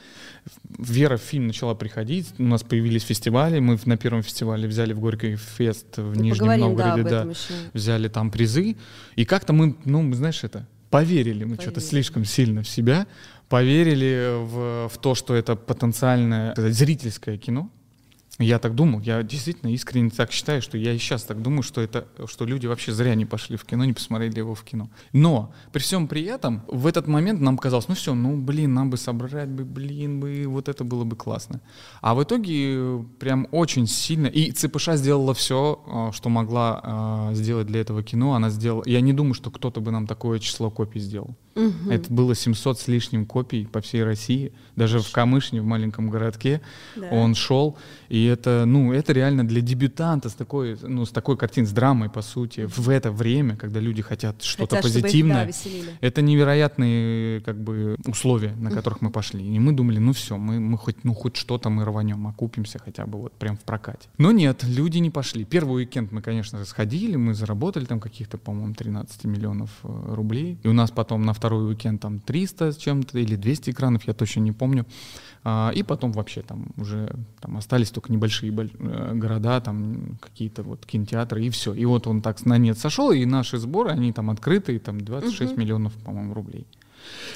вера 0.79 1.19
в 1.19 1.21
фильм 1.21 1.47
начала 1.47 1.75
приходить, 1.75 2.33
у 2.39 2.45
нас 2.45 2.63
появились 2.63 3.03
фестивали, 3.03 3.59
мы 3.59 3.79
на 3.85 3.99
первом 3.99 4.23
фестивале 4.23 4.67
взяли 4.67 4.95
в 4.95 5.01
Горький 5.01 5.37
фест 5.37 5.99
в 5.99 6.17
Ну, 6.17 6.23
Нижнем 6.23 6.39
поговорим, 6.39 6.61
да, 6.61 6.67
Новгороде, 6.69 7.03
да, 7.03 7.17
этом 7.19 7.31
еще. 7.31 7.55
взяли 7.75 8.09
там 8.09 8.31
призы, 8.31 8.77
и 9.15 9.25
как-то 9.27 9.53
мы, 9.53 9.77
ну, 9.85 10.11
знаешь, 10.15 10.43
это, 10.43 10.67
поверили 10.89 11.45
мы 11.45 11.57
что-то 11.57 11.81
слишком 11.81 12.25
сильно 12.25 12.63
в 12.63 12.69
себя, 12.69 13.07
поверили 13.51 14.43
в, 14.43 14.89
в 14.89 14.99
то, 14.99 15.15
что 15.15 15.35
это 15.35 15.55
потенциальное 15.55 16.55
зрительское 16.57 17.37
кино. 17.37 17.71
Я 18.39 18.59
так 18.59 18.75
думал, 18.75 19.01
я 19.01 19.23
действительно 19.23 19.71
искренне 19.71 20.11
так 20.11 20.31
считаю, 20.31 20.61
что 20.61 20.77
я 20.77 20.93
и 20.93 20.99
сейчас 20.99 21.23
так 21.23 21.41
думаю, 21.41 21.63
что 21.63 21.81
это, 21.81 22.07
что 22.27 22.45
люди 22.45 22.67
вообще 22.67 22.93
зря 22.93 23.15
не 23.15 23.25
пошли 23.25 23.57
в 23.57 23.65
кино, 23.65 23.85
не 23.87 23.95
посмотрели 23.95 24.39
его 24.39 24.55
в 24.55 24.63
кино. 24.63 24.91
Но 25.15 25.55
при 25.73 25.81
всем 25.81 26.07
при 26.07 26.23
этом 26.25 26.63
в 26.69 26.87
этот 26.87 27.07
момент 27.07 27.41
нам 27.41 27.57
казалось, 27.57 27.89
ну 27.89 27.95
все, 27.95 28.15
ну 28.15 28.37
блин, 28.37 28.75
нам 28.75 28.91
бы 28.91 28.99
собрать 28.99 29.49
бы, 29.49 29.65
блин 29.65 30.21
бы, 30.21 30.45
вот 30.49 30.69
это 30.69 30.85
было 30.85 31.05
бы 31.05 31.17
классно. 31.17 31.63
А 32.03 32.15
в 32.15 32.23
итоге 32.23 32.75
э, 32.77 33.05
прям 33.19 33.49
очень 33.53 33.87
сильно, 33.87 34.27
и 34.27 34.53
ЦПШ 34.53 34.91
сделала 34.95 35.33
все, 35.33 36.13
что 36.13 36.29
могла 36.29 37.31
э, 37.31 37.35
сделать 37.35 37.67
для 37.67 37.81
этого 37.81 38.03
кино, 38.03 38.35
она 38.35 38.51
сделала, 38.51 38.83
я 38.85 39.01
не 39.01 39.15
думаю, 39.15 39.33
что 39.33 39.51
кто-то 39.51 39.81
бы 39.81 39.91
нам 39.91 40.07
такое 40.07 40.41
число 40.41 40.71
копий 40.71 41.01
сделал. 41.01 41.37
Мгм. 41.57 41.91
Это 41.91 42.13
было 42.13 42.35
700 42.35 42.79
с 42.79 42.89
лишним 42.89 43.25
копий 43.27 43.67
по 43.67 43.81
всей 43.81 44.05
России, 44.05 44.53
даже 44.77 45.01
в 45.01 45.11
Камышне, 45.11 45.63
в 45.63 45.65
маленьком 45.65 46.11
городке. 46.11 46.61
Да. 46.95 47.09
Он 47.11 47.35
шел, 47.35 47.79
и 48.09 48.25
это, 48.27 48.65
ну, 48.67 48.93
это 48.93 49.13
реально 49.13 49.47
для 49.47 49.63
дебютанта 49.63 50.29
с 50.29 50.35
такой, 50.35 50.77
ну, 50.83 51.07
с 51.07 51.11
такой 51.11 51.37
картиной, 51.37 51.67
с 51.67 51.73
драмой, 51.73 52.11
по 52.11 52.23
сути, 52.23 52.67
в 52.67 52.89
это 52.91 53.11
время, 53.11 53.57
когда 53.57 53.81
люди 53.81 54.03
хотят 54.03 54.43
что-то 54.43 54.77
чтобы 54.79 54.89
их, 54.89 54.95
да, 54.95 55.45
позитивное. 55.47 55.99
это 56.01 56.23
невероятные, 56.23 57.41
как 57.41 57.59
бы, 57.59 57.97
условия, 58.07 58.55
на 58.57 58.71
которых 58.71 59.01
мы 59.01 59.11
пошли. 59.11 59.45
И 59.45 59.59
мы 59.59 59.73
думали, 59.73 59.99
ну 59.99 60.13
все, 60.13 60.37
мы, 60.37 60.61
мы 60.61 60.77
хоть, 60.77 61.05
ну, 61.05 61.15
хоть 61.15 61.37
что-то 61.37 61.71
мы 61.71 61.85
рванем, 61.85 62.27
окупимся 62.27 62.79
хотя 62.79 63.07
бы 63.07 63.19
вот 63.19 63.33
прям 63.33 63.57
в 63.57 63.61
прокате. 63.61 64.09
Но 64.19 64.31
нет, 64.31 64.63
люди 64.65 64.99
не 64.99 65.11
пошли. 65.11 65.45
Первый 65.45 65.77
уикенд 65.77 66.13
мы, 66.13 66.21
конечно, 66.21 66.63
сходили, 66.65 67.17
мы 67.17 67.33
заработали 67.33 67.87
там 67.87 67.99
каких-то, 68.01 68.37
по-моему, 68.37 68.75
13 68.75 69.25
миллионов 69.25 69.71
э, 69.83 70.15
рублей. 70.15 70.59
И 70.63 70.69
у 70.69 70.73
нас 70.73 70.91
потом 70.91 71.23
на 71.23 71.33
второй 71.33 71.46
уикенд 71.55 72.01
там 72.01 72.21
300 72.21 72.73
с 72.73 72.77
чем-то 72.77 73.19
или 73.19 73.37
200 73.37 73.71
экранов, 73.71 74.05
я 74.07 74.15
точно 74.15 74.41
не 74.41 74.53
помню. 74.53 74.87
А, 75.45 75.71
и 75.75 75.83
потом 75.85 76.11
вообще 76.13 76.43
там 76.43 76.67
уже 76.77 77.09
там 77.41 77.57
остались 77.57 77.91
только 77.91 78.13
небольшие 78.13 78.51
боль- 78.51 78.73
э, 78.81 79.13
города, 79.15 79.61
там 79.61 80.19
какие-то 80.21 80.63
вот 80.65 80.85
кинотеатры 80.85 81.45
и 81.45 81.51
все. 81.51 81.73
И 81.73 81.85
вот 81.85 82.07
он 82.09 82.21
так 82.21 82.45
на 82.47 82.59
нет 82.59 82.79
сошел, 82.79 83.13
и 83.13 83.25
наши 83.25 83.59
сборы, 83.59 83.91
они 83.91 84.13
там 84.13 84.31
открытые, 84.31 84.81
там 84.81 85.01
26 85.01 85.53
Мгм. 85.53 85.61
миллионов, 85.61 85.93
по-моему, 86.05 86.35
рублей. 86.35 86.67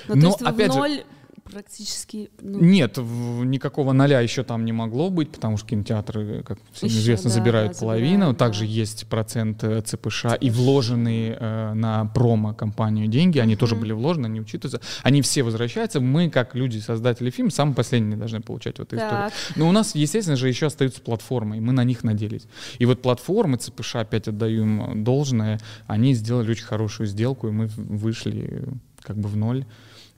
Ну, 0.09 0.15
то 0.15 0.21
Но, 0.21 0.27
есть 0.29 0.41
вы 0.41 0.47
опять 0.49 0.71
в 0.71 0.75
же- 0.75 0.79
ноль 0.81 1.03
практически... 1.45 2.31
ну, 2.41 2.61
Нет, 2.61 2.99
в- 2.99 3.45
никакого 3.45 3.93
ноля 3.93 4.21
еще 4.21 4.43
там 4.45 4.65
не 4.65 4.73
могло 4.73 5.11
быть, 5.11 5.31
потому 5.33 5.57
что 5.57 5.69
кинотеатры, 5.69 6.43
как 6.43 6.59
всем 6.73 6.89
Еще, 6.89 6.99
известно, 6.99 7.31
да, 7.31 7.35
забирают 7.37 7.73
да, 7.73 7.79
половину. 7.79 8.13
забирают, 8.13 8.39
Также 8.39 8.61
да. 8.61 8.67
есть 8.67 9.07
процент 9.09 9.65
э, 9.65 9.81
ЦПШ 9.83 10.25
и 10.41 10.51
вложенные 10.51 11.37
э, 11.41 11.73
на 11.75 12.05
промо-компанию 12.07 13.09
деньги, 13.09 13.39
они 13.39 13.57
тоже 13.57 13.75
Мгм. 13.75 13.83
были 13.83 13.93
вложены, 13.93 14.27
они 14.27 14.41
учитываются. 14.41 14.81
Они 15.03 15.23
все 15.23 15.43
возвращаются. 15.43 16.01
Мы, 16.01 16.31
как 16.31 16.55
люди, 16.55 16.79
создатели 16.79 17.31
фильма, 17.31 17.51
самые 17.51 17.75
последние 17.75 18.17
должны 18.17 18.41
получать 18.41 18.79
в 18.79 18.83
этой 18.83 18.99
истории. 18.99 19.11
Так. 19.11 19.33
Но 19.57 19.69
у 19.69 19.73
нас, 19.73 19.95
естественно 19.95 20.37
же, 20.37 20.49
еще 20.49 20.67
остаются 20.67 21.01
платформы, 21.01 21.57
и 21.57 21.61
мы 21.61 21.73
на 21.73 21.85
них 21.85 22.05
надеялись. 22.05 22.47
И 22.79 22.87
вот 22.87 23.03
платформы, 23.03 23.57
ЦПШ, 23.59 23.97
опять 23.97 24.29
отдаю 24.29 24.63
им 24.63 25.05
должное, 25.05 25.61
они 25.87 26.15
сделали 26.15 26.51
очень 26.51 26.65
хорошую 26.65 27.07
сделку, 27.07 27.49
и 27.49 27.51
мы 27.51 27.67
вышли 27.67 28.49
э, 28.51 28.67
как 29.03 29.17
бы 29.19 29.29
в 29.29 29.37
ноль. 29.37 29.65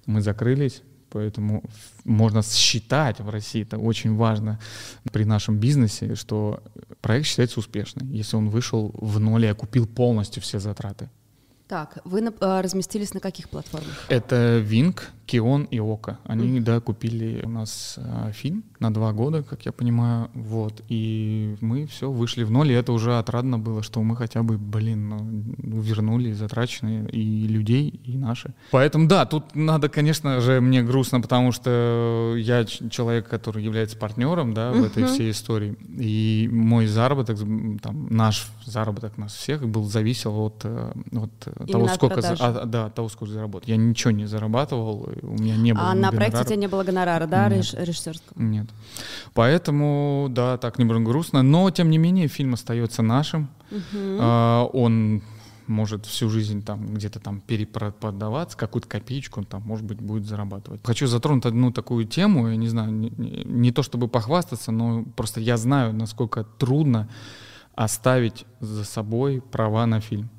Мы 0.06 0.20
закрылись, 0.20 0.82
поэтому 1.12 1.62
можно 2.04 2.42
считать 2.42 3.20
в 3.20 3.28
России, 3.28 3.62
это 3.62 3.78
очень 3.78 4.16
важно 4.16 4.58
при 5.12 5.24
нашем 5.24 5.58
бизнесе, 5.58 6.14
что 6.14 6.62
проект 7.00 7.26
считается 7.26 7.60
успешным, 7.60 8.10
если 8.12 8.36
он 8.36 8.48
вышел 8.48 8.90
в 8.94 9.18
ноль 9.20 9.44
и 9.44 9.48
окупил 9.48 9.86
полностью 9.86 10.42
все 10.42 10.58
затраты. 10.60 11.08
Так, 11.68 11.98
вы 12.04 12.20
на- 12.20 12.34
а, 12.40 12.60
разместились 12.62 13.14
на 13.14 13.20
каких 13.20 13.48
платформах? 13.48 14.04
Это 14.08 14.62
Wing, 14.70 14.98
Кион 15.26 15.64
и 15.64 15.78
Ока. 15.78 16.18
Они, 16.24 16.60
да, 16.60 16.80
купили 16.80 17.42
у 17.44 17.48
нас 17.48 17.94
э, 17.98 18.32
фильм 18.32 18.64
на 18.80 18.92
два 18.92 19.12
года, 19.12 19.42
как 19.42 19.64
я 19.64 19.72
понимаю, 19.72 20.28
вот, 20.34 20.82
и 20.88 21.56
мы 21.60 21.86
все 21.86 22.10
вышли 22.10 22.42
в 22.42 22.50
ноль, 22.50 22.72
и 22.72 22.74
это 22.74 22.92
уже 22.92 23.16
отрадно 23.18 23.58
было, 23.58 23.82
что 23.82 24.02
мы 24.02 24.16
хотя 24.16 24.42
бы, 24.42 24.58
блин, 24.58 25.08
ну, 25.08 25.80
вернули 25.80 26.32
затраченные 26.32 27.08
и 27.10 27.46
людей, 27.46 27.88
и 27.88 28.16
наши. 28.16 28.52
Поэтому, 28.72 29.06
да, 29.06 29.24
тут 29.24 29.54
надо, 29.54 29.88
конечно 29.88 30.40
же, 30.40 30.60
мне 30.60 30.82
грустно, 30.82 31.20
потому 31.20 31.52
что 31.52 32.34
я 32.36 32.64
человек, 32.64 33.28
который 33.28 33.62
является 33.62 33.96
партнером, 33.96 34.52
да, 34.52 34.72
в 34.72 34.82
этой 34.82 35.04
всей 35.04 35.30
истории, 35.30 35.76
и 35.98 36.48
мой 36.52 36.86
заработок, 36.86 37.38
там, 37.80 38.08
наш 38.10 38.48
заработок 38.64 39.16
нас 39.16 39.32
всех 39.32 39.66
был 39.68 39.84
зависел 39.84 40.38
от, 40.40 40.62
э, 40.64 40.92
от 41.12 41.70
того, 41.70 41.88
сколько, 41.88 42.20
за, 42.20 42.34
а, 42.40 42.66
да, 42.66 42.90
того, 42.90 43.08
сколько 43.08 43.32
заработал. 43.32 43.68
Я 43.68 43.76
ничего 43.76 44.10
не 44.10 44.26
зарабатывал, 44.26 45.08
у 45.22 45.32
меня 45.32 45.56
не 45.56 45.72
было 45.72 45.90
А 45.90 45.94
на 45.94 46.10
проекте 46.10 46.40
у 46.40 46.44
тебя 46.44 46.56
не 46.56 46.66
было 46.68 46.84
гонорара, 46.84 47.26
да, 47.26 47.48
Нет. 47.48 47.74
режиссерского? 47.74 48.40
Нет. 48.40 48.66
Поэтому, 49.34 50.26
да, 50.30 50.58
так 50.58 50.78
не 50.78 50.84
немного 50.84 51.04
грустно, 51.04 51.42
но, 51.42 51.70
тем 51.70 51.90
не 51.90 51.98
менее, 51.98 52.28
фильм 52.28 52.54
остается 52.54 53.02
нашим. 53.02 53.50
Угу. 53.70 54.18
А, 54.20 54.64
он 54.72 55.22
может 55.66 56.06
всю 56.06 56.28
жизнь 56.28 56.62
там 56.62 56.94
где-то 56.94 57.20
там 57.20 57.40
перепродаваться, 57.40 58.56
какую-то 58.56 58.88
копеечку 58.88 59.40
он 59.40 59.46
там, 59.46 59.62
может 59.62 59.86
быть, 59.86 60.00
будет 60.00 60.26
зарабатывать. 60.26 60.80
Хочу 60.84 61.06
затронуть 61.06 61.46
одну 61.46 61.70
такую 61.70 62.04
тему, 62.04 62.48
я 62.48 62.56
не 62.56 62.68
знаю, 62.68 62.92
не, 62.92 63.10
не 63.10 63.72
то 63.72 63.82
чтобы 63.82 64.08
похвастаться, 64.08 64.72
но 64.72 65.04
просто 65.16 65.40
я 65.40 65.56
знаю, 65.56 65.94
насколько 65.94 66.44
трудно 66.44 67.08
оставить 67.74 68.44
за 68.60 68.84
собой 68.84 69.40
права 69.40 69.86
на 69.86 70.00
фильм 70.00 70.30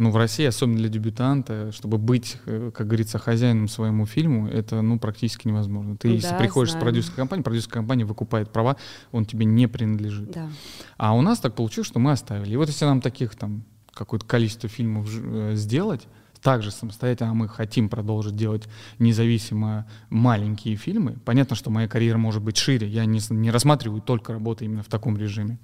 ну, 0.00 0.10
в 0.10 0.16
России, 0.16 0.46
особенно 0.46 0.78
для 0.78 0.88
дебютанта, 0.88 1.72
чтобы 1.72 1.98
быть, 1.98 2.38
э, 2.46 2.70
как 2.74 2.86
говорится, 2.86 3.18
хозяином 3.18 3.68
своему 3.68 4.06
фильму, 4.06 4.48
это, 4.48 4.80
ну, 4.80 4.98
практически 4.98 5.46
невозможно. 5.46 5.94
Ты, 5.98 6.08
да, 6.08 6.14
если 6.14 6.36
приходишь 6.38 6.70
знаю. 6.70 6.82
с 6.82 6.84
продюсерской 6.84 7.16
компании, 7.16 7.42
продюсерская 7.42 7.82
компания 7.82 8.06
выкупает 8.06 8.50
права, 8.50 8.78
он 9.12 9.26
тебе 9.26 9.44
не 9.44 9.68
принадлежит. 9.68 10.30
Да. 10.30 10.48
А 10.96 11.14
у 11.14 11.20
нас 11.20 11.38
так 11.38 11.54
получилось, 11.54 11.86
что 11.86 11.98
мы 11.98 12.12
оставили. 12.12 12.54
И 12.54 12.56
вот 12.56 12.68
если 12.68 12.86
нам 12.86 13.02
таких 13.02 13.34
там 13.34 13.64
какое-то 13.92 14.24
количество 14.24 14.70
фильмов 14.70 15.06
э, 15.12 15.52
сделать, 15.54 16.08
также 16.42 16.70
самостоятельно 16.70 17.34
мы 17.34 17.48
хотим 17.48 17.88
продолжить 17.88 18.36
делать 18.36 18.68
независимо 18.98 19.86
маленькие 20.08 20.76
фильмы. 20.76 21.18
Понятно, 21.24 21.56
что 21.56 21.70
моя 21.70 21.88
карьера 21.88 22.18
может 22.18 22.42
быть 22.42 22.56
шире, 22.56 22.88
я 22.88 23.04
не, 23.04 23.20
не 23.30 23.50
рассматриваю 23.50 24.00
только 24.00 24.32
работу 24.32 24.64
именно 24.64 24.82
в 24.82 24.88
таком 24.88 25.16
режиме. 25.16 25.58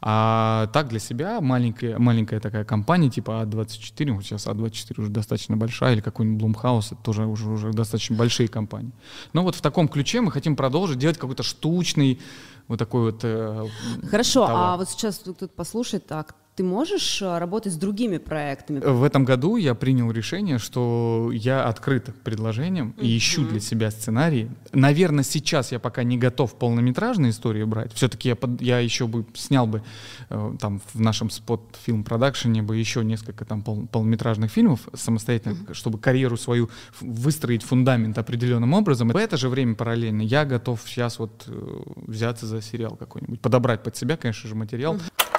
А 0.00 0.68
так 0.72 0.88
для 0.88 0.98
себя 0.98 1.40
маленькая, 1.40 1.98
маленькая 1.98 2.40
такая 2.40 2.64
компания 2.64 3.10
типа 3.10 3.42
А24, 3.44 4.12
вот 4.12 4.24
сейчас 4.24 4.46
А24 4.46 5.00
уже 5.00 5.10
достаточно 5.10 5.56
большая, 5.56 5.94
или 5.94 6.00
какой-нибудь 6.00 6.42
Blumhouse, 6.42 6.92
это 6.92 7.02
тоже 7.02 7.26
уже, 7.26 7.50
уже 7.50 7.72
достаточно 7.72 8.16
большие 8.16 8.48
компании. 8.48 8.92
Но 9.32 9.42
вот 9.42 9.54
в 9.54 9.60
таком 9.60 9.88
ключе 9.88 10.20
мы 10.20 10.30
хотим 10.30 10.56
продолжить 10.56 10.98
делать 10.98 11.18
какой-то 11.18 11.42
штучный 11.42 12.20
вот 12.68 12.78
такой 12.78 13.12
вот 13.12 13.20
э, 13.24 13.66
Хорошо, 14.10 14.46
товар. 14.46 14.74
а 14.74 14.76
вот 14.76 14.88
сейчас 14.88 15.18
кто-то 15.18 15.48
послушает, 15.48 16.06
так, 16.06 16.34
ты 16.62 16.68
можешь 16.68 17.20
э, 17.20 17.38
работать 17.38 17.72
с 17.72 17.76
другими 17.76 18.18
проектами? 18.18 18.78
В 18.78 19.02
этом 19.02 19.24
году 19.24 19.56
я 19.56 19.74
принял 19.74 20.12
решение, 20.12 20.58
что 20.58 21.30
я 21.32 21.64
открыт 21.64 22.12
к 22.12 22.14
предложениям 22.22 22.94
mm-hmm. 22.96 23.04
и 23.04 23.16
ищу 23.16 23.44
для 23.48 23.58
себя 23.58 23.90
сценарии. 23.90 24.48
Наверное, 24.72 25.24
сейчас 25.24 25.72
я 25.72 25.80
пока 25.80 26.04
не 26.04 26.18
готов 26.18 26.54
полнометражные 26.54 27.30
истории 27.30 27.64
брать. 27.64 27.92
Все-таки 27.94 28.28
я, 28.28 28.36
под, 28.36 28.60
я 28.62 28.78
еще 28.78 29.08
бы 29.08 29.26
снял 29.34 29.66
бы 29.66 29.82
э, 30.30 30.56
там 30.60 30.80
в 30.94 31.00
нашем 31.00 31.30
спот-фильм 31.30 32.04
продакшене 32.04 32.62
бы 32.62 32.76
еще 32.76 33.04
несколько 33.04 33.44
там 33.44 33.62
пол, 33.62 33.88
полнометражных 33.90 34.52
фильмов 34.52 34.88
самостоятельно, 34.94 35.54
mm-hmm. 35.54 35.74
чтобы 35.74 35.98
карьеру 35.98 36.36
свою 36.36 36.70
выстроить 37.00 37.64
фундамент 37.64 38.18
определенным 38.18 38.72
образом. 38.72 39.08
В 39.08 39.16
это 39.16 39.36
же 39.36 39.48
время 39.48 39.74
параллельно 39.74 40.22
я 40.22 40.44
готов 40.44 40.80
сейчас 40.86 41.18
вот 41.18 41.44
э, 41.48 41.82
взяться 42.06 42.46
за 42.46 42.62
сериал 42.62 42.94
какой-нибудь, 42.94 43.40
подобрать 43.40 43.82
под 43.82 43.96
себя, 43.96 44.16
конечно 44.16 44.48
же, 44.48 44.54
материал. 44.54 44.94
Mm-hmm. 44.94 45.31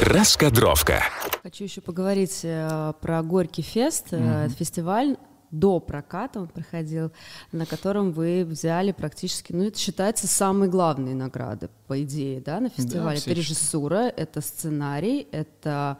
Раскадровка. 0.00 1.02
Хочу 1.42 1.64
еще 1.64 1.80
поговорить 1.80 2.40
э, 2.44 2.92
про 3.00 3.22
Горький 3.22 3.62
фест, 3.62 4.12
mm-hmm. 4.12 4.48
фестиваль 4.50 5.16
до 5.50 5.80
проката 5.80 6.40
он 6.40 6.46
проходил, 6.46 7.10
на 7.50 7.66
котором 7.66 8.12
вы 8.12 8.44
взяли 8.44 8.92
практически, 8.92 9.52
ну 9.52 9.64
это 9.64 9.78
считается 9.78 10.28
самые 10.28 10.70
главные 10.70 11.14
награды, 11.14 11.68
по 11.86 12.00
идее, 12.02 12.40
да, 12.40 12.60
на 12.60 12.68
фестивале. 12.68 13.18
Да, 13.18 13.22
это 13.22 13.32
режиссура, 13.32 14.12
это 14.16 14.40
сценарий, 14.40 15.26
это 15.32 15.98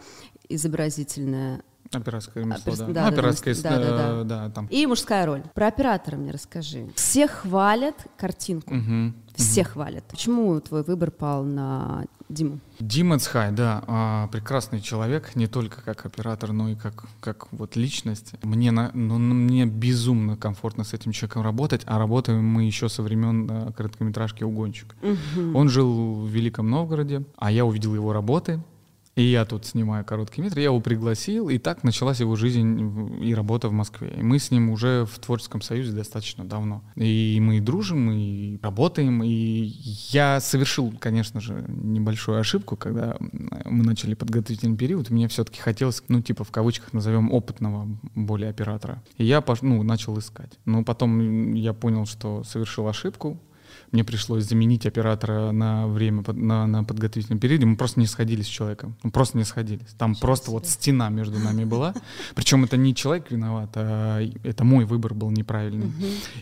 изобразительное 0.49 1.63
Операторское 1.91 2.45
ремесло, 2.45 2.75
да. 2.77 2.87
Да, 2.87 3.07
Операторское, 3.07 3.55
да, 3.63 3.79
да, 3.79 3.97
да, 3.97 4.25
да, 4.25 4.51
там. 4.51 4.67
И 4.67 4.87
мужская 4.87 5.25
роль. 5.25 5.43
Про 5.55 5.69
оператора 5.69 6.17
мне 6.17 6.31
расскажи. 6.31 6.87
Все 6.95 7.27
хвалят 7.27 7.97
картинку. 8.19 8.75
Угу, 8.75 9.15
Все 9.39 9.63
угу. 9.63 9.71
хвалят. 9.71 10.05
Почему 10.11 10.61
твой 10.61 10.83
выбор 10.83 11.13
пал 11.13 11.45
на 11.45 12.05
Диму? 12.29 12.59
Дима 12.81 13.19
Цхай, 13.21 13.53
да, 13.53 13.85
а, 13.87 14.27
прекрасный 14.29 14.81
человек, 14.81 15.37
не 15.37 15.47
только 15.47 15.81
как 15.81 16.05
оператор, 16.05 16.53
но 16.53 16.69
и 16.69 16.75
как, 16.75 17.05
как 17.21 17.47
вот 17.53 17.77
личность. 17.77 18.33
Мне, 18.43 18.73
на, 18.73 18.91
ну, 18.95 19.19
мне 19.19 19.65
безумно 19.65 20.37
комфортно 20.37 20.83
с 20.83 20.93
этим 20.93 21.13
человеком 21.13 21.43
работать, 21.43 21.83
а 21.87 21.99
работаем 21.99 22.45
мы 22.45 22.65
еще 22.65 22.89
со 22.89 23.03
времен 23.03 23.47
да, 23.47 23.73
короткометражки 23.77 24.43
«Угонщик». 24.43 24.97
Угу. 25.03 25.57
Он 25.57 25.69
жил 25.69 26.25
в 26.25 26.29
Великом 26.29 26.69
Новгороде, 26.69 27.23
а 27.37 27.53
я 27.53 27.65
увидел 27.65 27.95
его 27.95 28.13
работы, 28.13 28.61
и 29.19 29.23
я 29.23 29.45
тут 29.45 29.67
снимаю 29.67 30.05
короткий 30.05 30.43
метр, 30.43 30.59
я 30.59 30.67
его 30.67 30.81
пригласил, 30.81 31.49
и 31.49 31.59
так 31.59 31.83
началась 31.83 32.21
его 32.21 32.37
жизнь 32.37 33.21
и 33.21 33.35
работа 33.35 33.69
в 33.69 33.73
Москве. 33.73 34.15
И 34.17 34.23
мы 34.23 34.39
с 34.39 34.53
ним 34.53 34.71
уже 34.71 35.07
в 35.07 35.19
творческом 35.19 35.61
союзе 35.61 35.91
достаточно 35.91 36.45
давно. 36.45 36.85
И 36.95 37.37
мы 37.43 37.61
дружим, 37.61 38.13
и 38.13 38.61
работаем, 38.63 39.25
и 39.25 39.73
я 40.11 40.39
совершил, 40.39 40.95
конечно 41.01 41.41
же, 41.41 41.65
небольшую 41.67 42.39
ошибку, 42.39 42.77
когда 42.77 43.17
мы 43.19 43.85
начали 43.85 44.15
подготовительный 44.15 44.77
период, 44.77 45.11
мне 45.11 45.27
все-таки 45.27 45.61
хотелось, 45.61 46.01
ну, 46.07 46.23
типа, 46.23 46.45
в 46.45 46.53
кавычках 46.53 46.93
назовем 46.93 47.33
опытного 47.33 47.89
более 48.15 48.51
оператора. 48.51 49.03
И 49.17 49.25
я, 49.25 49.43
ну, 49.63 49.83
начал 49.83 50.17
искать. 50.21 50.53
Но 50.65 50.85
потом 50.85 51.55
я 51.55 51.73
понял, 51.73 52.07
что 52.07 52.45
совершил 52.45 52.87
ошибку, 52.87 53.41
мне 53.93 54.05
пришлось 54.05 54.45
заменить 54.45 54.87
оператора 54.87 55.51
на 55.51 55.87
время, 55.87 56.23
на, 56.27 56.67
на 56.67 56.85
подготовительном 56.85 57.39
периоде, 57.39 57.67
мы 57.67 57.77
просто 57.77 58.01
не 58.01 58.07
сходились 58.07 58.47
с 58.47 58.49
человеком. 58.49 58.97
Мы 59.03 59.11
просто 59.11 59.39
не 59.39 59.45
сходились. 59.45 59.87
Там 59.99 60.11
Ничего 60.11 60.27
просто 60.27 60.51
вот 60.51 60.67
стена 60.67 61.09
между 61.09 61.39
нами 61.39 61.65
была. 61.65 61.95
Причем 62.35 62.65
это 62.65 62.77
не 62.77 62.95
человек 62.95 63.31
виноват, 63.31 63.71
а 63.75 64.21
это 64.45 64.65
мой 64.65 64.85
выбор 64.85 65.15
был 65.15 65.31
неправильный. 65.31 65.93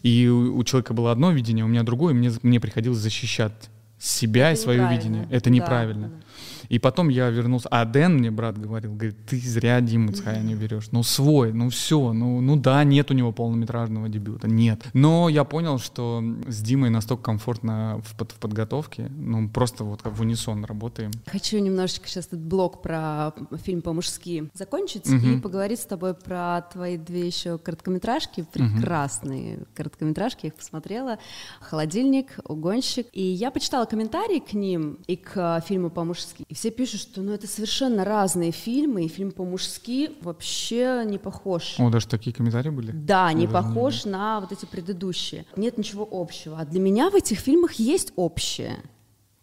И 0.03 0.29
у, 0.29 0.57
у 0.59 0.65
человека 0.65 0.95
было 0.95 1.13
одно 1.13 1.31
видение, 1.31 1.65
у 1.65 1.69
меня 1.69 1.83
другое, 1.83 2.15
и 2.15 2.17
мне, 2.17 2.33
мне 2.43 2.61
приходилось 2.61 2.99
защищать 2.99 3.71
себя 3.99 4.51
это 4.51 4.61
и 4.61 4.63
свое 4.63 4.89
видение. 4.89 5.27
Это 5.31 5.51
неправильно. 5.51 6.09
Да. 6.09 6.26
И 6.69 6.79
потом 6.79 7.09
я 7.09 7.31
вернулся. 7.31 7.69
А 7.71 7.85
Дэн 7.85 8.15
мне 8.15 8.31
брат 8.31 8.59
говорил, 8.59 8.95
говорит, 8.95 9.17
ты 9.27 9.39
зря 9.39 9.81
Диму 9.81 10.13
Цхая 10.13 10.43
не 10.43 10.55
берешь. 10.55 10.89
Ну 10.93 11.03
свой, 11.03 11.53
ну 11.53 11.71
все, 11.71 12.13
ну, 12.13 12.41
ну 12.41 12.57
да, 12.57 12.83
нет 12.85 13.11
у 13.11 13.15
него 13.15 13.33
полнометражного 13.33 14.09
дебюта, 14.09 14.49
нет. 14.49 14.83
Но 14.93 15.29
я 15.29 15.45
понял, 15.45 15.79
что 15.79 16.23
с 16.49 16.61
Димой 16.61 16.91
настолько 16.91 17.25
комфортно 17.25 18.01
в, 18.05 18.17
под, 18.17 18.33
в 18.33 18.37
подготовке, 18.37 19.11
ну 19.17 19.49
просто 19.49 19.85
вот 19.85 20.03
как 20.03 20.13
в 20.13 20.21
унисон 20.21 20.65
работаем. 20.65 21.13
Хочу 21.27 21.59
немножечко 21.59 22.09
сейчас 22.09 22.27
этот 22.27 22.41
блок 22.41 22.83
про 22.83 23.33
фильм 23.63 23.83
по-мужски 23.83 24.51
закончить 24.55 25.09
угу. 25.09 25.27
и 25.27 25.41
поговорить 25.41 25.81
с 25.81 25.87
тобой 25.87 26.15
про 26.15 26.63
твои 26.73 26.97
две 26.97 27.27
еще 27.27 27.59
короткометражки, 27.59 28.45
прекрасные 28.53 29.57
угу. 29.57 29.67
короткометражки, 29.75 30.47
я 30.47 30.49
их 30.49 30.55
посмотрела. 30.55 31.19
«Холодильник», 31.61 32.39
«Угонщик». 32.45 33.07
И 33.13 33.23
я 33.23 33.51
почитала 33.51 33.85
комментарии 33.87 34.41
к 34.41 34.53
ним 34.53 34.99
и 35.07 35.17
к 35.17 35.63
фильму 35.67 35.91
по-мужски 35.91 36.26
все 36.53 36.71
пишут, 36.71 37.01
что 37.01 37.23
ну, 37.23 37.33
это 37.33 37.47
совершенно 37.47 38.05
разные 38.05 38.53
фильмы, 38.53 39.05
и 39.05 39.09
фильм 39.09 39.33
по-мужски 39.33 40.11
вообще 40.23 41.05
не 41.07 41.19
похож. 41.19 41.77
О, 41.79 41.91
даже 41.91 42.07
такие 42.07 42.35
комментарии 42.35 42.71
были? 42.71 42.93
Да, 42.93 43.29
Я 43.29 43.33
не 43.35 43.47
похож 43.47 44.05
не... 44.05 44.13
на 44.13 44.41
вот 44.41 44.53
эти 44.53 44.65
предыдущие. 44.67 45.47
Нет 45.57 45.79
ничего 45.79 46.09
общего. 46.11 46.59
А 46.59 46.65
для 46.65 46.81
меня 46.81 47.11
в 47.11 47.15
этих 47.15 47.39
фильмах 47.39 47.75
есть 47.75 48.13
общее. 48.17 48.79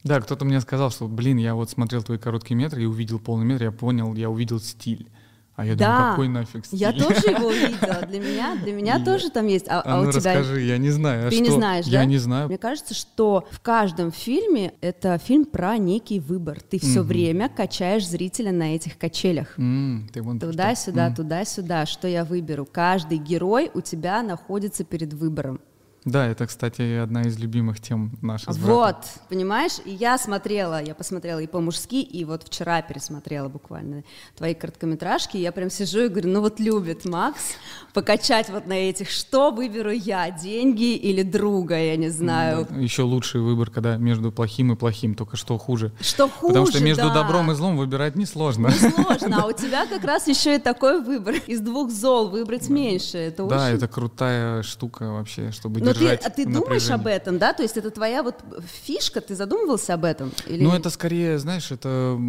Да, 0.03 0.19
кто-то 0.19 0.43
мне 0.43 0.59
сказал, 0.59 0.91
что, 0.91 1.07
блин, 1.07 1.37
я 1.37 1.55
вот 1.55 1.69
смотрел 1.69 2.03
твои 2.03 2.17
короткие 2.17 2.57
метры 2.57 2.83
и 2.83 2.85
увидел 2.85 3.19
полный 3.19 3.45
метр, 3.45 3.63
я 3.63 3.71
понял, 3.71 4.13
я 4.15 4.29
увидел 4.29 4.59
стиль. 4.59 5.07
А 5.55 5.65
я 5.65 5.75
да, 5.75 5.97
думаю, 5.97 6.11
какой 6.11 6.27
нафиг 6.29 6.65
стиль? 6.65 6.79
Я 6.79 6.91
тоже 6.91 7.29
его 7.29 7.51
видела. 7.51 8.05
Для 8.07 8.19
меня, 8.19 8.55
для 8.55 8.73
меня 8.73 9.03
тоже 9.03 9.29
там 9.29 9.45
есть. 9.45 9.67
А, 9.67 9.81
а, 9.81 9.83
а 9.85 10.01
ну, 10.01 10.09
у 10.09 10.11
тебя... 10.11 10.33
расскажи, 10.33 10.61
я 10.61 10.79
не 10.79 10.89
знаю. 10.89 11.27
А 11.27 11.29
Ты 11.29 11.35
что? 11.35 11.43
не 11.43 11.51
знаешь, 11.51 11.85
Я 11.85 11.99
да? 11.99 12.05
не 12.05 12.17
знаю. 12.17 12.47
Мне 12.47 12.57
кажется, 12.57 12.95
что 12.95 13.47
в 13.51 13.59
каждом 13.59 14.11
фильме 14.11 14.73
это 14.81 15.19
фильм 15.19 15.45
про 15.45 15.77
некий 15.77 16.19
выбор. 16.19 16.59
Ты 16.59 16.79
все 16.79 17.01
угу. 17.01 17.09
время 17.09 17.49
качаешь 17.49 18.07
зрителя 18.07 18.51
на 18.51 18.75
этих 18.75 18.97
качелях. 18.97 19.53
Вон 19.57 20.39
туда-сюда, 20.39 21.13
туда-сюда. 21.13 21.85
Что 21.85 22.07
я 22.07 22.25
выберу? 22.25 22.67
Каждый 22.69 23.19
герой 23.19 23.69
у 23.75 23.81
тебя 23.81 24.23
находится 24.23 24.83
перед 24.83 25.13
выбором. 25.13 25.61
Да, 26.05 26.27
это, 26.27 26.47
кстати, 26.47 26.97
одна 26.97 27.21
из 27.21 27.37
любимых 27.39 27.79
тем 27.79 28.11
наших. 28.21 28.49
Вот, 28.57 28.97
понимаешь, 29.29 29.73
и 29.85 29.91
я 29.91 30.17
смотрела, 30.17 30.83
я 30.83 30.93
посмотрела 30.95 31.39
и 31.39 31.47
по-мужски, 31.47 32.01
и 32.01 32.25
вот 32.25 32.43
вчера 32.43 32.81
пересмотрела 32.81 33.47
буквально 33.47 34.03
твои 34.35 34.53
короткометражки, 34.53 35.37
и 35.37 35.41
я 35.41 35.51
прям 35.51 35.69
сижу 35.69 36.01
и 36.01 36.07
говорю, 36.09 36.29
ну 36.29 36.41
вот 36.41 36.59
любит 36.59 37.05
Макс 37.05 37.53
покачать 37.93 38.49
вот 38.49 38.67
на 38.67 38.73
этих, 38.73 39.09
что 39.09 39.51
выберу 39.51 39.91
я, 39.91 40.29
деньги 40.31 40.95
или 40.95 41.23
друга, 41.23 41.77
я 41.77 41.95
не 41.95 42.09
знаю. 42.09 42.67
Да, 42.69 42.75
Еще 42.77 43.03
лучший 43.03 43.41
выбор, 43.41 43.69
когда 43.69 43.97
между 43.97 44.31
плохим 44.31 44.73
и 44.73 44.75
плохим, 44.75 45.15
только 45.15 45.37
что 45.37 45.57
хуже. 45.57 45.93
Что 46.01 46.27
хуже, 46.27 46.53
Потому 46.53 46.67
что 46.67 46.83
между 46.83 47.07
да. 47.07 47.13
добром 47.13 47.51
и 47.51 47.55
злом 47.55 47.77
выбирать 47.77 48.15
несложно. 48.15 48.71
Сложно, 48.71 49.43
а 49.43 49.47
у 49.47 49.51
тебя 49.53 49.85
как 49.85 50.03
раз 50.03 50.27
еще 50.27 50.55
и 50.55 50.59
такой 50.59 51.01
выбор. 51.01 51.35
Из 51.47 51.61
двух 51.61 51.91
зол 51.91 52.29
выбрать 52.29 52.69
меньше. 52.69 53.33
Да, 53.37 53.69
это 53.69 53.87
крутая 53.87 54.63
штука 54.63 55.11
вообще, 55.11 55.51
чтобы 55.51 55.79
Но 55.93 55.99
ты, 55.99 55.99
держать 55.99 56.25
а 56.25 56.29
ты 56.29 56.45
думаешь 56.45 56.89
об 56.89 57.07
этом, 57.07 57.37
да? 57.37 57.53
То 57.53 57.63
есть 57.63 57.77
это 57.77 57.91
твоя 57.91 58.23
вот 58.23 58.43
фишка, 58.83 59.21
ты 59.21 59.35
задумывался 59.35 59.93
об 59.93 60.05
этом? 60.05 60.31
Или... 60.47 60.63
Ну, 60.63 60.73
это 60.73 60.89
скорее, 60.89 61.39
знаешь, 61.39 61.71
это, 61.71 62.19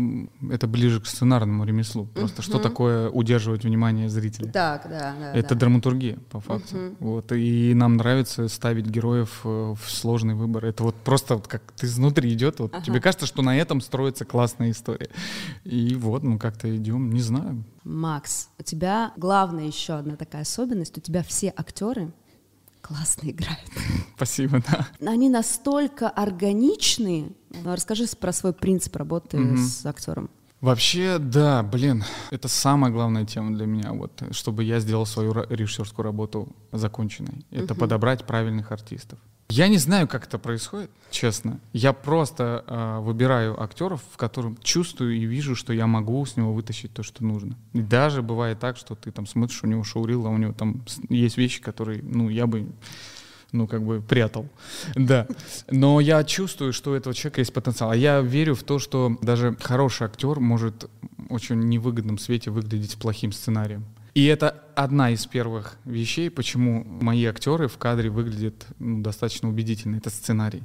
это 0.50 0.66
ближе 0.66 1.00
к 1.00 1.06
сценарному 1.06 1.64
ремеслу. 1.64 2.06
Просто 2.06 2.42
что 2.42 2.58
такое 2.58 3.10
удерживать 3.10 3.64
внимание 3.64 4.08
зрителя? 4.08 4.50
Так, 4.50 4.88
да, 4.88 5.14
да. 5.18 5.32
Это 5.32 5.50
да. 5.50 5.60
драматургия, 5.60 6.18
по 6.30 6.40
факту. 6.40 6.94
Вот, 7.00 7.32
и 7.32 7.72
нам 7.74 7.96
нравится 7.96 8.48
ставить 8.48 8.86
героев 8.86 9.40
э, 9.44 9.48
в 9.48 9.90
сложный 9.90 10.34
выбор. 10.34 10.64
Это 10.64 10.84
вот 10.84 10.94
просто 10.96 11.34
вот 11.34 11.48
как 11.48 11.62
ты 11.76 11.86
изнутри 11.86 12.32
идет, 12.32 12.60
вот 12.60 12.72
тебе 12.84 13.00
кажется, 13.00 13.26
что 13.26 13.42
на 13.42 13.56
этом 13.56 13.80
строится 13.80 14.24
классная 14.24 14.70
история. 14.70 15.08
И 15.64 15.94
вот, 15.94 16.22
мы 16.22 16.38
как-то 16.38 16.74
идем, 16.74 17.10
не 17.10 17.20
знаю. 17.20 17.64
Макс, 17.84 18.48
у 18.58 18.62
тебя 18.62 19.12
главная 19.16 19.66
еще 19.66 19.94
одна 19.94 20.16
такая 20.16 20.42
особенность, 20.42 20.96
у 20.96 21.00
тебя 21.00 21.22
все 21.22 21.52
актеры 21.54 22.12
классно 22.86 23.30
играют. 23.30 23.70
Спасибо, 24.16 24.62
да. 24.70 24.86
Они 25.10 25.28
настолько 25.28 26.08
органичные. 26.08 27.32
Расскажи 27.64 28.04
про 28.20 28.32
свой 28.32 28.52
принцип 28.52 28.94
работы 28.96 29.56
с 29.56 29.86
актером. 29.86 30.28
Вообще, 30.60 31.18
да, 31.18 31.62
блин, 31.62 32.04
это 32.30 32.48
самая 32.48 32.90
главная 32.90 33.26
тема 33.26 33.54
для 33.54 33.66
меня, 33.66 33.92
вот, 33.92 34.22
чтобы 34.30 34.64
я 34.64 34.80
сделал 34.80 35.04
свою 35.04 35.32
режиссерскую 35.32 36.04
работу 36.04 36.48
законченной. 36.72 37.44
Это 37.50 37.74
подобрать 37.74 38.24
правильных 38.24 38.72
артистов. 38.72 39.18
Я 39.48 39.68
не 39.68 39.78
знаю, 39.78 40.08
как 40.08 40.26
это 40.26 40.38
происходит, 40.38 40.90
честно. 41.10 41.60
Я 41.72 41.92
просто 41.92 42.64
э, 42.66 42.98
выбираю 43.00 43.60
актеров, 43.62 44.02
в 44.12 44.16
котором 44.16 44.56
чувствую 44.62 45.16
и 45.16 45.24
вижу, 45.26 45.54
что 45.54 45.72
я 45.72 45.86
могу 45.86 46.24
с 46.24 46.36
него 46.36 46.52
вытащить 46.52 46.92
то, 46.92 47.02
что 47.02 47.24
нужно. 47.24 47.56
И 47.72 47.80
даже 47.80 48.22
бывает 48.22 48.58
так, 48.58 48.76
что 48.76 48.94
ты 48.94 49.10
там 49.10 49.26
смотришь, 49.26 49.62
у 49.62 49.66
него 49.66 49.84
шаурил, 49.84 50.26
а 50.26 50.30
у 50.30 50.38
него 50.38 50.52
там 50.54 50.82
есть 51.08 51.36
вещи, 51.36 51.60
которые, 51.60 52.02
ну, 52.02 52.30
я 52.30 52.46
бы 52.46 52.66
ну, 53.54 53.68
как 53.68 53.84
бы 53.84 54.02
прятал. 54.02 54.48
Да. 54.96 55.26
Но 55.70 56.00
я 56.00 56.24
чувствую, 56.24 56.72
что 56.72 56.90
у 56.90 56.94
этого 56.94 57.14
человека 57.14 57.40
есть 57.40 57.52
потенциал. 57.52 57.90
А 57.90 57.96
я 57.96 58.20
верю 58.20 58.54
в 58.54 58.64
то, 58.64 58.78
что 58.78 59.16
даже 59.22 59.56
хороший 59.60 60.06
актер 60.06 60.40
может 60.40 60.90
очень 61.30 61.60
невыгодном 61.60 62.18
свете 62.18 62.50
выглядеть 62.50 62.96
плохим 62.96 63.30
сценарием. 63.30 63.84
И 64.14 64.26
это 64.26 64.62
одна 64.76 65.10
из 65.10 65.26
первых 65.26 65.76
вещей, 65.84 66.30
почему 66.30 66.84
мои 66.84 67.24
актеры 67.24 67.66
в 67.66 67.78
кадре 67.78 68.10
выглядят 68.10 68.66
ну, 68.78 69.02
достаточно 69.02 69.48
убедительно. 69.48 69.96
Это 69.96 70.10
сценарий. 70.10 70.62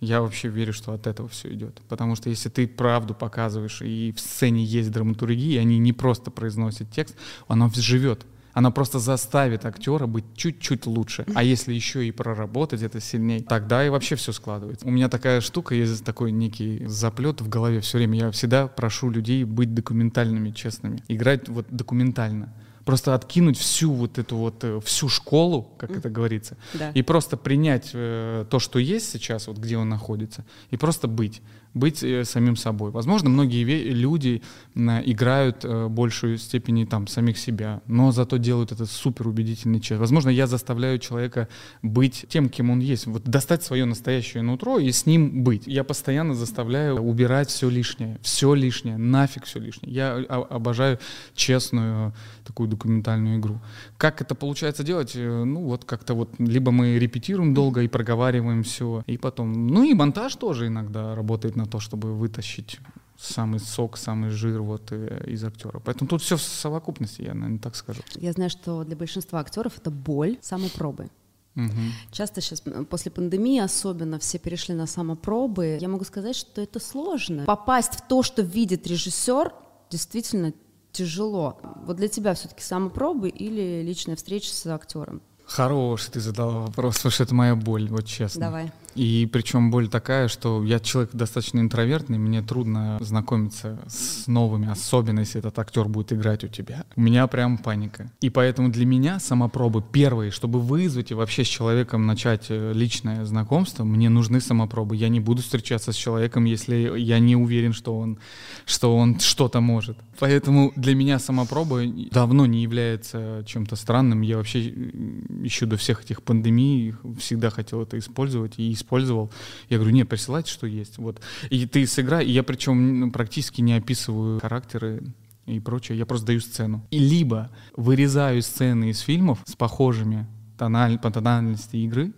Я 0.00 0.20
вообще 0.20 0.48
верю, 0.48 0.74
что 0.74 0.92
от 0.92 1.06
этого 1.06 1.28
все 1.28 1.52
идет. 1.52 1.80
Потому 1.88 2.16
что 2.16 2.28
если 2.28 2.50
ты 2.50 2.68
правду 2.68 3.14
показываешь, 3.14 3.80
и 3.80 4.12
в 4.12 4.20
сцене 4.20 4.62
есть 4.64 4.90
драматургия, 4.90 5.60
они 5.60 5.78
не 5.78 5.94
просто 5.94 6.30
произносят 6.30 6.90
текст, 6.90 7.16
оно 7.48 7.70
живет. 7.74 8.26
Она 8.52 8.70
просто 8.70 8.98
заставит 8.98 9.64
актера 9.64 10.06
быть 10.06 10.24
чуть-чуть 10.36 10.84
лучше. 10.84 11.24
А 11.34 11.42
если 11.42 11.72
еще 11.72 12.06
и 12.06 12.10
проработать 12.10 12.82
это 12.82 13.00
сильнее, 13.00 13.40
тогда 13.40 13.86
и 13.86 13.88
вообще 13.88 14.16
все 14.16 14.32
складывается. 14.32 14.86
У 14.86 14.90
меня 14.90 15.08
такая 15.08 15.40
штука, 15.40 15.74
есть 15.74 16.04
такой 16.04 16.32
некий 16.32 16.84
заплет 16.86 17.40
в 17.40 17.48
голове 17.48 17.80
все 17.80 17.98
время. 17.98 18.18
Я 18.18 18.30
всегда 18.30 18.66
прошу 18.66 19.08
людей 19.08 19.44
быть 19.44 19.72
документальными, 19.72 20.50
честными. 20.50 21.02
Играть 21.08 21.48
вот 21.48 21.66
документально. 21.70 22.52
Просто 22.84 23.14
откинуть 23.14 23.56
всю 23.58 23.92
вот 23.92 24.18
эту 24.18 24.36
вот, 24.36 24.64
э, 24.64 24.80
всю 24.84 25.08
школу, 25.08 25.72
как 25.78 25.90
это 25.90 26.10
говорится, 26.10 26.56
Да. 26.74 26.90
и 26.90 27.02
просто 27.02 27.36
принять 27.36 27.90
э, 27.94 28.44
то, 28.50 28.58
что 28.58 28.78
есть 28.78 29.10
сейчас, 29.10 29.46
вот 29.46 29.58
где 29.58 29.76
он 29.76 29.88
находится, 29.88 30.44
и 30.70 30.76
просто 30.76 31.06
быть. 31.08 31.42
Быть 31.74 32.02
э, 32.02 32.24
самим 32.24 32.56
собой. 32.56 32.90
Возможно, 32.90 33.30
многие 33.30 33.64
люди 33.64 34.42
м, 34.74 34.90
играют 35.04 35.64
э, 35.64 35.88
большую 35.88 36.38
степени 36.38 36.84
там 36.84 37.06
самих 37.06 37.38
себя, 37.38 37.80
но 37.86 38.12
зато 38.12 38.36
делают 38.36 38.72
это 38.72 38.84
супер 38.86 39.28
убедительный 39.28 39.80
человек. 39.80 40.00
Возможно, 40.00 40.28
я 40.28 40.46
заставляю 40.46 40.98
человека 40.98 41.48
быть 41.82 42.26
тем, 42.28 42.48
кем 42.48 42.70
он 42.70 42.80
есть, 42.80 43.06
вот 43.06 43.24
достать 43.24 43.62
свое 43.62 43.84
настоящее 43.84 44.42
нутро 44.42 44.78
и 44.78 44.92
с 44.92 45.06
ним 45.06 45.44
быть. 45.44 45.66
Я 45.66 45.82
постоянно 45.84 46.34
заставляю 46.34 47.00
убирать 47.00 47.48
все 47.48 47.70
лишнее, 47.70 48.18
все 48.22 48.52
лишнее, 48.54 48.98
нафиг 48.98 49.44
все 49.44 49.58
лишнее. 49.58 49.94
Я 49.94 50.16
обожаю 50.16 50.98
честную 51.34 52.12
такую 52.44 52.68
документальную 52.68 53.38
игру. 53.38 53.60
Как 53.96 54.20
это 54.20 54.34
получается 54.34 54.84
делать? 54.84 55.12
Э, 55.14 55.44
Ну 55.44 55.60
вот 55.62 55.84
как-то 55.84 56.14
вот 56.14 56.30
либо 56.38 56.70
мы 56.70 56.98
репетируем 56.98 57.54
долго 57.54 57.80
и 57.82 57.88
проговариваем 57.88 58.62
все, 58.62 59.02
и 59.06 59.16
потом, 59.16 59.66
ну 59.66 59.84
и 59.84 59.94
монтаж 59.94 60.36
тоже 60.36 60.66
иногда 60.66 61.14
работает 61.14 61.56
на 61.56 61.61
то, 61.66 61.80
чтобы 61.80 62.14
вытащить 62.14 62.78
самый 63.18 63.60
сок, 63.60 63.96
самый 63.96 64.30
жир 64.30 64.62
вот 64.62 64.90
э, 64.90 65.24
из 65.26 65.44
актера. 65.44 65.80
Поэтому 65.84 66.08
тут 66.08 66.22
все 66.22 66.36
в 66.36 66.42
совокупности, 66.42 67.22
я, 67.22 67.34
наверное, 67.34 67.58
так 67.58 67.76
скажу. 67.76 68.02
Я 68.16 68.32
знаю, 68.32 68.50
что 68.50 68.84
для 68.84 68.96
большинства 68.96 69.40
актеров 69.40 69.78
это 69.78 69.90
боль 69.90 70.38
самопробы. 70.40 71.08
Мгм. 71.54 71.92
Часто 72.10 72.40
сейчас 72.40 72.62
после 72.88 73.10
пандемии 73.10 73.60
особенно 73.60 74.18
все 74.18 74.38
перешли 74.38 74.74
на 74.74 74.86
самопробы. 74.86 75.78
Я 75.80 75.88
могу 75.88 76.04
сказать, 76.04 76.34
что 76.34 76.60
это 76.62 76.80
сложно. 76.80 77.44
Попасть 77.44 77.94
в 77.94 78.08
то, 78.08 78.22
что 78.22 78.42
видит 78.42 78.86
режиссер, 78.86 79.52
действительно 79.90 80.52
тяжело. 80.92 81.58
Вот 81.86 81.96
для 81.96 82.08
тебя 82.08 82.34
все-таки 82.34 82.62
самопробы 82.62 83.28
или 83.28 83.82
личная 83.82 84.16
встреча 84.16 84.52
с 84.52 84.66
актером? 84.66 85.20
Хороший 85.44 86.12
ты 86.12 86.20
задал 86.20 86.62
вопрос, 86.62 86.96
потому 86.96 87.12
что 87.12 87.22
это 87.24 87.34
моя 87.34 87.54
боль, 87.54 87.88
вот 87.88 88.06
честно. 88.06 88.40
Давай. 88.40 88.72
И 88.94 89.28
причем 89.32 89.70
боль 89.70 89.88
такая, 89.88 90.28
что 90.28 90.62
я 90.64 90.80
человек 90.80 91.10
достаточно 91.12 91.60
интровертный, 91.60 92.18
мне 92.18 92.42
трудно 92.42 92.98
знакомиться 93.00 93.78
с 93.86 94.26
новыми, 94.26 94.68
особенно 94.70 95.20
если 95.20 95.38
этот 95.38 95.58
актер 95.58 95.86
будет 95.88 96.12
играть 96.12 96.44
у 96.44 96.48
тебя. 96.48 96.84
У 96.96 97.00
меня 97.00 97.26
прям 97.26 97.58
паника. 97.58 98.10
И 98.20 98.30
поэтому 98.30 98.70
для 98.70 98.86
меня 98.86 99.18
самопробы 99.18 99.82
первые, 99.82 100.30
чтобы 100.30 100.60
вызвать 100.60 101.10
и 101.10 101.14
вообще 101.14 101.44
с 101.44 101.48
человеком 101.48 102.06
начать 102.06 102.46
э, 102.48 102.72
личное 102.74 103.24
знакомство, 103.24 103.84
мне 103.84 104.08
нужны 104.08 104.40
самопробы. 104.40 104.96
Я 104.96 105.08
не 105.08 105.20
буду 105.20 105.42
встречаться 105.42 105.92
с 105.92 105.96
человеком, 105.96 106.44
если 106.44 106.98
я 106.98 107.18
не 107.18 107.36
уверен, 107.36 107.72
что 107.72 107.96
он, 107.96 108.18
что 108.66 108.96
он 108.96 109.18
что-то 109.20 109.60
может. 109.60 109.98
Поэтому 110.18 110.72
для 110.76 110.94
меня 110.94 111.18
самопроба 111.18 111.82
давно 112.10 112.46
не 112.46 112.62
является 112.62 113.44
чем-то 113.46 113.76
странным. 113.76 114.20
Я 114.20 114.36
вообще 114.36 114.60
еще 114.62 115.66
до 115.66 115.76
всех 115.76 116.04
этих 116.04 116.22
пандемий 116.22 116.94
всегда 117.18 117.50
хотел 117.50 117.82
это 117.82 117.98
использовать 117.98 118.58
и 118.58 118.72
использовал. 118.82 119.30
Я 119.68 119.78
говорю, 119.78 119.94
нет, 119.94 120.08
присылайте, 120.08 120.50
что 120.50 120.66
есть. 120.66 120.98
Вот. 120.98 121.20
И 121.50 121.66
ты 121.66 121.86
сыграй. 121.86 122.26
И 122.26 122.30
я 122.30 122.42
причем 122.42 123.10
практически 123.10 123.60
не 123.60 123.74
описываю 123.74 124.40
характеры 124.40 125.02
и 125.46 125.58
прочее. 125.60 125.98
Я 125.98 126.06
просто 126.06 126.26
даю 126.28 126.40
сцену. 126.40 126.86
И 126.90 126.98
либо 126.98 127.50
вырезаю 127.76 128.42
сцены 128.42 128.90
из 128.90 129.00
фильмов 129.00 129.40
с 129.46 129.56
похожими 129.56 130.26
тональ, 130.58 130.98
по 130.98 131.10
тональности 131.10 131.76
игры, 131.76 132.12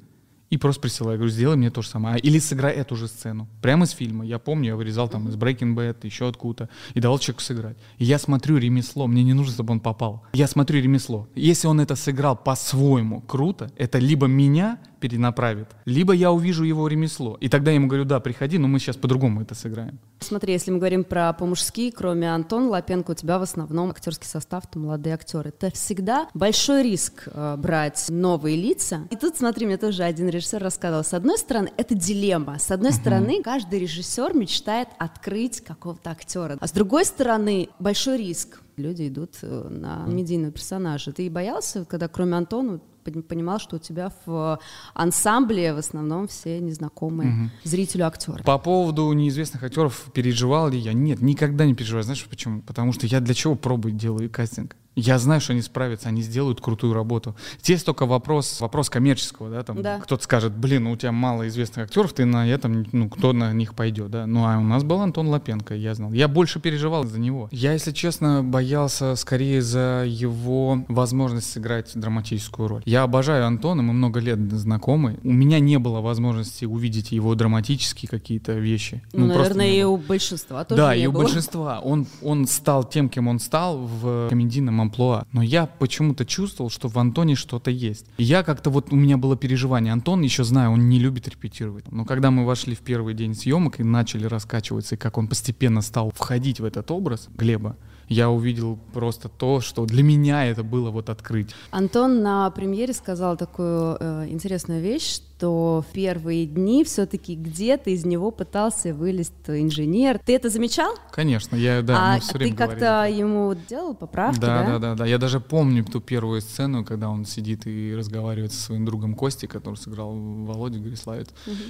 и 0.51 0.57
просто 0.57 0.83
присылаю, 0.83 1.19
говорю, 1.19 1.33
сделай 1.33 1.57
мне 1.57 1.71
то 1.71 1.83
же 1.83 1.89
самое. 1.89 2.15
А, 2.15 2.19
Или 2.19 2.39
сыграй 2.39 2.73
эту 2.73 2.95
же 2.95 3.09
сцену. 3.09 3.49
Прямо 3.61 3.87
из 3.87 3.91
фильма. 3.91 4.25
Я 4.25 4.39
помню, 4.39 4.69
я 4.69 4.77
вырезал 4.77 5.09
там 5.09 5.29
из 5.29 5.35
Breaking 5.35 5.75
Bad, 5.75 5.97
еще 6.03 6.29
откуда-то, 6.29 6.69
и 6.95 7.01
давал 7.01 7.19
человеку 7.19 7.43
сыграть. 7.43 7.77
И 7.99 8.05
я 8.05 8.19
смотрю 8.19 8.59
ремесло, 8.59 9.09
мне 9.09 9.25
не 9.25 9.33
нужно, 9.33 9.53
чтобы 9.55 9.73
он 9.73 9.81
попал. 9.81 10.23
Я 10.33 10.47
смотрю 10.47 10.81
ремесло. 10.81 11.29
Если 11.35 11.67
он 11.67 11.81
это 11.81 11.97
сыграл 11.97 12.37
по-своему 12.37 13.21
круто, 13.23 13.73
это 13.77 13.99
либо 13.99 14.27
меня 14.27 14.79
перенаправит, 15.05 15.69
либо 15.85 16.15
я 16.15 16.33
увижу 16.33 16.65
его 16.65 16.89
ремесло. 16.89 17.37
И 17.39 17.51
тогда 17.51 17.71
я 17.71 17.75
ему 17.75 17.89
говорю, 17.89 18.07
да, 18.07 18.21
приходи, 18.21 18.57
но 18.57 18.69
мы 18.69 18.79
сейчас 18.79 18.97
по-другому 18.97 19.43
это 19.43 19.55
сыграем. 19.55 19.99
Смотри, 20.21 20.55
если 20.55 20.71
мы 20.71 20.79
говорим 20.79 21.05
про 21.05 21.31
по-мужски, 21.35 21.91
кроме 21.91 22.33
Антона 22.33 22.71
Лапенко, 22.71 23.11
у 23.11 23.15
тебя 23.15 23.39
в 23.39 23.43
основном 23.43 23.91
актерский 23.91 24.27
состав, 24.27 24.65
это 24.65 24.79
молодые 24.79 25.13
актеры. 25.13 25.51
Это 25.51 25.71
всегда 25.73 26.27
большой 26.33 26.85
риск 26.85 27.25
э, 27.27 27.57
брать 27.59 28.07
новые 28.09 28.57
лица. 28.57 29.07
И 29.11 29.17
тут, 29.17 29.37
смотри, 29.37 29.67
мне 29.67 29.77
тоже 29.77 30.05
один 30.05 30.31
режиссер 30.31 30.63
рассказывал. 30.63 31.05
С 31.05 31.13
одной 31.13 31.37
стороны, 31.37 31.71
это 31.77 31.95
дилемма. 31.95 32.59
С 32.59 32.71
одной 32.71 32.93
стороны, 32.93 33.43
каждый 33.43 33.81
режиссер 33.81 34.35
мечтает 34.35 34.89
открыть 34.99 35.61
какого-то 35.61 36.13
актера. 36.13 36.57
А 36.59 36.67
с 36.67 36.73
другой 36.73 37.05
стороны, 37.05 37.69
большой 37.79 38.17
риск. 38.17 38.63
Люди 38.79 39.09
идут 39.09 39.35
э, 39.43 39.69
на 39.69 40.07
медийного 40.07 40.53
персонажа. 40.53 41.13
Ты 41.13 41.29
боялся, 41.29 41.85
когда 41.85 42.09
кроме 42.09 42.37
Антона 42.37 42.81
понимал, 43.05 43.59
что 43.59 43.77
у 43.77 43.79
тебя 43.79 44.13
в 44.27 44.59
ансамбле 44.95 45.75
в 45.75 45.79
основном 45.79 46.29
все 46.29 46.61
незнакомые 46.61 47.51
зрителю 47.65 48.07
актеры. 48.07 48.43
По 48.45 48.59
поводу 48.59 49.13
неизвестных 49.13 49.63
актеров, 49.63 50.07
переживал 50.13 50.69
ли 50.69 50.79
я? 50.79 50.93
Нет, 50.93 51.21
никогда 51.21 51.67
не 51.67 51.75
переживаю. 51.75 52.05
Знаешь 52.05 52.25
почему? 52.29 52.63
Потому 52.63 52.93
что 52.93 53.07
я 53.07 53.21
для 53.21 53.35
чего 53.35 53.55
пробую 53.55 53.95
делаю 53.95 54.31
кастинг? 54.31 54.77
Я 54.97 55.19
знаю, 55.19 55.41
что 55.41 55.53
они 55.53 55.63
справятся, 55.63 56.09
они 56.09 56.23
сделают 56.23 56.61
крутую 56.61 56.93
работу. 56.95 57.35
Здесь 57.63 57.83
только 57.83 58.07
вопрос, 58.07 58.61
вопрос 58.61 58.91
коммерческого, 58.91 59.51
да, 59.51 59.63
там 59.63 59.83
Да. 59.83 59.99
кто-то 59.99 60.23
скажет, 60.23 60.53
блин, 60.57 60.85
ну 60.85 60.93
у 60.93 60.97
тебя 60.97 61.11
мало 61.13 61.49
известных 61.49 61.87
актеров, 61.87 62.13
ты 62.13 62.25
на 62.25 62.49
этом, 62.49 62.87
ну 62.93 63.09
кто 63.09 63.33
на 63.33 63.53
них 63.53 63.75
пойдет, 63.75 64.11
да. 64.11 64.27
Ну 64.27 64.47
а 64.47 64.57
у 64.59 64.63
нас 64.63 64.85
был 64.85 65.01
Антон 65.01 65.29
Лапенко, 65.29 65.75
я 65.75 65.95
знал. 65.95 66.13
Я 66.13 66.29
больше 66.29 66.61
переживал 66.61 67.05
за 67.05 67.19
него. 67.19 67.49
Я, 67.51 67.73
если 67.73 67.91
честно, 67.93 68.43
боялся 68.45 69.17
скорее 69.17 69.63
за 69.63 70.05
его 70.07 70.85
возможность 70.89 71.51
сыграть 71.51 71.91
драматическую 71.95 72.69
роль. 72.69 72.83
Я 72.85 73.03
обожаю 73.03 73.47
Антона, 73.47 73.83
мы 73.83 73.93
много 73.95 74.21
лет 74.21 74.39
знакомы. 74.53 75.19
У 75.25 75.33
меня 75.33 75.59
не 75.59 75.79
было 75.79 76.01
возможности 76.01 76.65
увидеть 76.65 77.11
его 77.13 77.35
драматические 77.35 78.09
какие-то 78.09 78.53
вещи. 78.53 79.03
Ну, 79.13 79.27
просто 79.33 79.55
наверное, 79.57 79.81
и 79.81 79.83
у 79.83 79.97
большинства 79.97 80.65
тоже 80.65 80.81
Да, 80.81 80.95
и 80.95 81.07
у 81.07 81.13
было. 81.13 81.23
большинства. 81.23 81.81
Он, 81.81 82.07
он 82.23 82.47
стал 82.47 82.85
тем, 82.85 83.09
кем 83.09 83.27
он 83.29 83.39
стал 83.41 83.79
в 83.79 84.29
комедийном 84.29 84.84
амплуа. 84.85 85.27
Но 85.33 85.43
я 85.43 85.67
почему-то 85.67 86.25
чувствовал, 86.25 86.71
что 86.71 86.89
в 86.89 86.97
Антоне 86.99 87.35
что-то 87.35 87.71
есть. 87.71 88.07
И 88.17 88.25
я 88.25 88.43
как-то 88.43 88.71
вот, 88.71 88.93
у 88.93 88.97
меня 88.97 89.17
было 89.17 89.37
переживание. 89.37 89.93
Антон, 89.93 90.23
еще 90.23 90.45
знаю, 90.45 90.71
он 90.71 90.89
не 90.89 90.99
любит 90.99 91.29
репетировать. 91.29 91.91
Но 91.91 92.05
когда 92.05 92.31
мы 92.31 92.47
вошли 92.47 92.75
в 92.75 92.81
первый 92.81 93.15
день 93.15 93.35
съемок 93.35 93.81
и 93.81 93.83
начали 93.83 94.27
раскачиваться, 94.27 94.95
и 94.95 94.99
как 94.99 95.19
он 95.19 95.29
постепенно 95.29 95.83
стал 95.83 96.13
входить 96.15 96.61
в 96.61 96.65
этот 96.65 96.91
образ 96.91 97.29
Глеба, 97.37 97.77
я 98.09 98.31
увидел 98.31 98.79
просто 98.93 99.29
то, 99.29 99.61
что 99.61 99.87
для 99.87 100.03
меня 100.03 100.47
это 100.47 100.63
было 100.63 100.91
вот 100.91 101.09
открыть. 101.09 101.51
Антон 101.71 102.23
на 102.23 102.51
премьере 102.51 102.93
сказал 102.93 103.37
такую 103.37 103.97
э, 103.99 104.27
интересную 104.29 104.83
вещь, 104.83 105.21
что 105.37 105.85
в 105.89 105.93
первые 105.93 106.47
дни 106.47 106.85
все-таки 106.85 107.35
где-то 107.35 107.91
из 107.91 108.05
него 108.05 108.31
пытался 108.31 108.95
вылезть 108.95 109.33
инженер. 109.49 110.21
Ты 110.25 110.37
это 110.37 110.49
замечал? 110.49 110.95
Конечно, 111.13 111.57
я, 111.57 111.83
да, 111.83 112.15
а 112.15 112.21
все 112.21 112.33
ты 112.33 112.39
время 112.39 112.57
как-то 112.57 112.79
говорили. 112.79 113.19
ему 113.19 113.55
делал 113.69 113.95
поправки, 113.95 114.39
Да, 114.41 114.63
да? 114.63 114.67
да, 114.67 114.79
да, 114.79 114.95
да. 114.95 115.07
Я 115.07 115.19
даже 115.19 115.41
помню 115.41 115.85
ту 115.85 116.01
первую 116.01 116.41
сцену, 116.41 116.85
когда 116.85 117.09
он 117.11 117.25
сидит 117.25 117.67
и 117.67 117.95
разговаривает 117.97 118.53
со 118.53 118.61
своим 118.63 118.85
другом 118.85 119.15
Костей, 119.15 119.49
который 119.49 119.75
сыграл 119.75 120.15
Володя 120.15 120.79
Гориславец. 120.79 121.29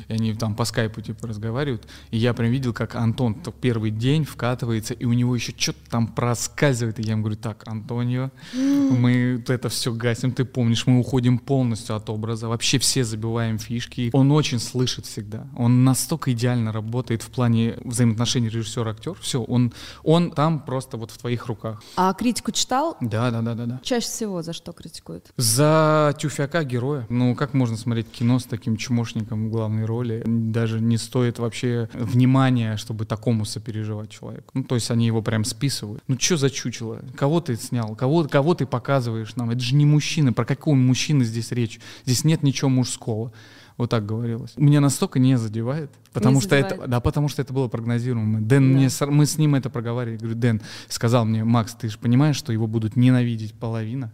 И 0.09 0.13
они 0.13 0.35
там 0.35 0.55
по 0.55 0.65
скайпу 0.65 1.01
типа 1.01 1.27
разговаривают. 1.27 1.87
И 2.11 2.19
я 2.19 2.35
прям 2.35 2.51
видел, 2.51 2.73
как 2.73 2.95
Антон 2.95 3.35
то 3.35 3.51
первый 3.51 3.91
день 3.91 4.25
вкатывается, 4.25 4.95
и 4.95 5.05
у 5.05 5.13
него 5.15 5.35
еще 5.35 5.53
что-то 5.57 5.79
там 5.91 6.09
проскальзывает. 6.09 6.99
И 7.01 7.03
я 7.03 7.13
ему 7.13 7.23
говорю, 7.23 7.41
так, 7.41 7.67
Антонио, 7.67 8.31
мы 8.55 9.43
это 9.49 9.69
все 9.69 9.93
гасим, 9.93 10.33
ты 10.33 10.45
помнишь, 10.45 10.87
мы 10.87 10.99
уходим 11.01 11.39
полностью 11.39 11.97
от 11.97 12.11
образа, 12.11 12.49
вообще 12.49 12.79
все 12.79 13.05
забиваем 13.05 13.54
фишки. 13.59 14.11
Он 14.13 14.31
очень 14.33 14.59
слышит 14.59 15.07
всегда. 15.07 15.47
Он 15.57 15.85
настолько 15.85 16.33
идеально 16.33 16.73
работает 16.73 17.23
в 17.23 17.31
плане 17.31 17.77
взаимоотношений 17.85 18.49
режиссер-актер. 18.49 19.15
Все, 19.21 19.43
он, 19.43 19.73
он 20.03 20.31
там 20.31 20.61
просто 20.61 20.97
вот 20.97 21.11
в 21.11 21.19
твоих 21.19 21.47
руках. 21.47 21.83
А 21.97 22.13
критику 22.15 22.53
читал? 22.53 22.97
Да, 23.01 23.31
да, 23.31 23.43
да, 23.43 23.55
да, 23.55 23.67
да. 23.67 23.81
Чаще 23.83 24.07
всего 24.07 24.43
за 24.43 24.53
что 24.53 24.73
критикуют? 24.73 25.33
За 25.37 26.15
тюфяка 26.19 26.65
героя. 26.65 27.07
Ну, 27.09 27.35
как 27.35 27.55
можно 27.55 27.77
смотреть 27.77 28.11
кино 28.11 28.39
с 28.39 28.45
таким 28.45 28.77
чмошником 28.77 29.49
в 29.49 29.51
главной 29.51 29.85
роли? 29.85 30.23
Даже 30.27 30.81
не 30.81 30.99
стоит 30.99 31.39
вообще 31.39 31.89
внимания, 31.95 32.77
чтобы 32.77 33.05
такому 33.05 33.45
сопереживать 33.45 34.11
человеку. 34.11 34.51
Ну, 34.55 34.65
то 34.65 34.75
есть 34.75 34.91
они 34.91 35.07
его 35.07 35.23
прям 35.23 35.45
списывают. 35.45 36.03
Ну, 36.09 36.17
что 36.19 36.37
за 36.37 36.51
чучело? 36.51 37.01
Кого 37.17 37.41
ты 37.41 37.57
снял? 37.57 37.95
Кого, 37.95 38.25
кого 38.25 38.55
ты 38.55 38.67
показываешь 38.67 39.37
нам? 39.37 39.51
Это 39.51 39.61
же 39.61 39.75
не 39.75 39.87
мужчина. 39.87 40.33
Про 40.33 40.45
какого 40.45 40.75
мужчины 40.75 41.25
здесь 41.25 41.53
речь? 41.53 41.81
Здесь 42.05 42.25
нет 42.25 42.43
ничего 42.43 42.69
мужского. 42.71 43.33
Вот 43.77 43.91
так 43.91 44.07
говорилось. 44.07 44.53
Меня 44.57 44.81
настолько 44.81 45.19
не 45.19 45.37
задевает, 45.37 45.91
потому 46.13 46.41
что 46.41 46.55
это, 46.55 46.87
да, 46.87 47.01
потому 47.01 47.29
что 47.29 47.43
это 47.43 47.53
было 47.53 47.67
прогнозируемо. 47.67 48.41
Дэн 48.41 48.73
Да. 48.73 48.79
мне, 48.79 48.89
мы 49.11 49.27
с 49.27 49.37
ним 49.37 49.57
это 49.57 49.69
проговаривали. 49.69 50.19
Говорю, 50.19 50.37
Дэн 50.37 50.63
сказал 50.89 51.25
мне, 51.25 51.43
Макс, 51.43 51.75
ты 51.75 51.89
же 51.89 51.99
понимаешь, 51.99 52.37
что 52.37 52.53
его 52.53 52.69
будут 52.69 52.95
ненавидеть 52.95 53.53
половина, 53.55 54.13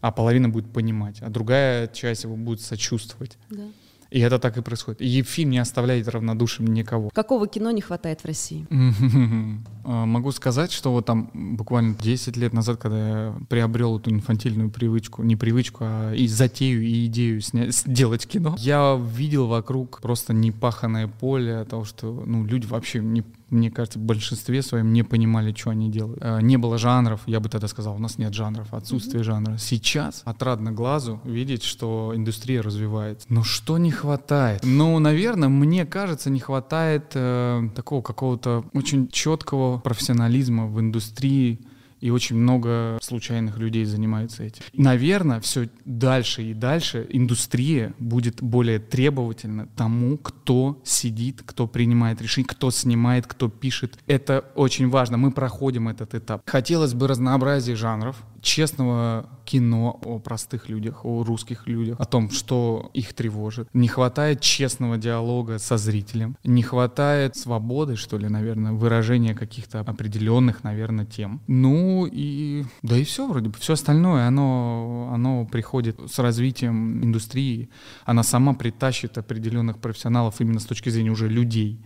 а 0.00 0.12
половина 0.12 0.48
будет 0.48 0.72
понимать, 0.72 1.20
а 1.20 1.28
другая 1.28 1.88
часть 1.88 2.24
его 2.24 2.36
будет 2.36 2.62
сочувствовать. 2.62 3.36
Да. 3.50 3.64
И 4.10 4.20
это 4.20 4.38
так 4.38 4.56
и 4.56 4.62
происходит. 4.62 5.00
И 5.00 5.22
фильм 5.22 5.50
не 5.50 5.58
оставляет 5.58 6.08
равнодушным 6.08 6.72
никого. 6.72 7.10
Какого 7.10 7.46
кино 7.48 7.70
не 7.70 7.80
хватает 7.80 8.20
в 8.20 8.24
России? 8.24 8.66
А, 9.88 10.04
Могу 10.04 10.32
сказать, 10.32 10.72
что 10.72 10.90
вот 10.90 11.06
там 11.06 11.30
буквально 11.32 11.94
10 11.94 12.36
лет 12.36 12.52
назад, 12.52 12.78
когда 12.78 13.08
я 13.08 13.34
приобрел 13.48 13.98
эту 14.00 14.10
инфантильную 14.10 14.68
привычку, 14.68 15.22
не 15.22 15.36
привычку, 15.36 15.84
а 15.86 16.12
и 16.12 16.26
затею, 16.26 16.82
и 16.82 17.06
идею 17.06 17.38
сня- 17.38 17.70
сделать 17.70 18.26
кино, 18.26 18.56
я 18.58 19.00
видел 19.00 19.46
вокруг 19.46 20.00
просто 20.00 20.32
непаханное 20.32 21.06
поле 21.06 21.64
того, 21.64 21.84
что 21.84 22.24
ну, 22.26 22.44
люди 22.44 22.66
вообще, 22.66 22.98
не, 22.98 23.22
мне 23.50 23.70
кажется, 23.70 23.98
в 23.98 24.02
большинстве 24.02 24.62
своем 24.62 24.92
не 24.92 25.02
понимали, 25.02 25.54
что 25.54 25.70
они 25.70 25.90
делают. 25.90 26.18
А, 26.20 26.40
Не 26.40 26.56
было 26.56 26.78
жанров, 26.78 27.20
я 27.26 27.40
бы 27.40 27.48
тогда 27.48 27.68
сказал, 27.68 27.94
у 27.94 27.98
нас 27.98 28.18
нет 28.18 28.34
жанров, 28.34 28.72
отсутствие 28.74 29.22
жанра. 29.22 29.56
Сейчас 29.58 30.22
отрадно 30.24 30.72
глазу 30.72 31.20
видеть, 31.24 31.62
что 31.62 32.12
индустрия 32.14 32.62
развивается. 32.62 33.26
Но 33.30 33.44
что 33.44 33.78
не 33.78 33.90
хватает? 33.90 34.62
Ну, 34.64 34.98
наверное, 34.98 35.48
мне 35.48 35.86
кажется, 35.86 36.30
не 36.30 36.40
хватает 36.40 37.12
э, 37.14 37.68
такого 37.74 38.02
какого-то 38.02 38.64
очень 38.72 39.08
четкого 39.08 39.78
профессионализма 39.78 40.66
в 40.66 40.80
индустрии, 40.80 41.60
и 42.00 42.10
очень 42.10 42.36
много 42.36 42.98
случайных 43.02 43.58
людей 43.58 43.84
занимаются 43.84 44.42
этим. 44.42 44.62
Наверное, 44.72 45.40
все 45.40 45.68
дальше 45.84 46.42
и 46.42 46.54
дальше 46.54 47.06
индустрия 47.10 47.94
будет 47.98 48.42
более 48.42 48.78
требовательна 48.78 49.66
тому, 49.76 50.18
кто 50.18 50.80
сидит, 50.84 51.42
кто 51.44 51.66
принимает 51.66 52.20
решения, 52.20 52.46
кто 52.46 52.70
снимает, 52.70 53.26
кто 53.26 53.48
пишет. 53.48 53.98
Это 54.06 54.44
очень 54.54 54.88
важно. 54.88 55.16
Мы 55.16 55.30
проходим 55.30 55.88
этот 55.88 56.14
этап. 56.14 56.42
Хотелось 56.46 56.94
бы 56.94 57.08
разнообразия 57.08 57.76
жанров, 57.76 58.16
честного 58.42 59.28
кино 59.44 60.00
о 60.04 60.18
простых 60.18 60.68
людях, 60.68 61.04
о 61.04 61.22
русских 61.22 61.66
людях, 61.66 62.00
о 62.00 62.04
том, 62.04 62.30
что 62.30 62.90
их 62.94 63.14
тревожит. 63.14 63.68
Не 63.72 63.88
хватает 63.88 64.40
честного 64.40 64.98
диалога 64.98 65.58
со 65.58 65.76
зрителем. 65.76 66.36
Не 66.44 66.62
хватает 66.62 67.36
свободы, 67.36 67.96
что 67.96 68.18
ли, 68.18 68.28
наверное, 68.28 68.72
выражения 68.72 69.34
каких-то 69.34 69.80
определенных, 69.80 70.64
наверное, 70.64 71.06
тем. 71.06 71.40
Ну 71.46 72.08
и 72.10 72.64
да 72.82 72.96
и 72.96 73.04
все 73.04 73.26
вроде 73.26 73.48
бы. 73.48 73.56
Все 73.58 73.74
остальное, 73.74 74.26
оно, 74.26 75.10
оно 75.12 75.46
приходит 75.46 75.98
с 76.10 76.18
развитием 76.18 77.02
индустрии. 77.04 77.70
Она 78.04 78.22
сама 78.22 78.54
притащит 78.54 79.18
определенных 79.18 79.78
профессионалов 79.78 80.40
именно 80.40 80.60
с 80.60 80.64
точки 80.64 80.88
зрения 80.88 81.10
уже 81.10 81.28
людей. 81.28 81.80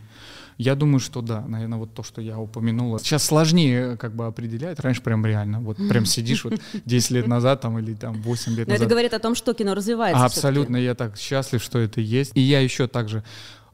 Я 0.60 0.74
думаю, 0.74 1.00
что 1.00 1.22
да, 1.22 1.40
наверное, 1.40 1.78
вот 1.78 1.94
то, 1.94 2.02
что 2.02 2.20
я 2.20 2.38
упомянула. 2.38 2.98
Сейчас 2.98 3.24
сложнее 3.24 3.96
как 3.96 4.14
бы 4.14 4.26
определять, 4.26 4.78
раньше 4.80 5.00
прям 5.00 5.24
реально, 5.24 5.58
вот 5.60 5.78
прям 5.88 6.04
сидишь 6.04 6.44
вот 6.44 6.60
10 6.84 7.10
лет 7.12 7.26
назад 7.26 7.62
там 7.62 7.78
или 7.78 7.94
там 7.94 8.20
8 8.20 8.52
лет 8.52 8.68
Но 8.68 8.74
это 8.74 8.82
назад. 8.82 8.88
говорит 8.90 9.14
о 9.14 9.18
том, 9.20 9.34
что 9.34 9.54
кино 9.54 9.74
развивается. 9.74 10.22
Абсолютно, 10.22 10.76
я 10.76 10.94
так 10.94 11.16
счастлив, 11.16 11.62
что 11.62 11.78
это 11.78 12.02
есть. 12.02 12.32
И 12.34 12.42
я 12.42 12.60
еще 12.60 12.88
также 12.88 13.24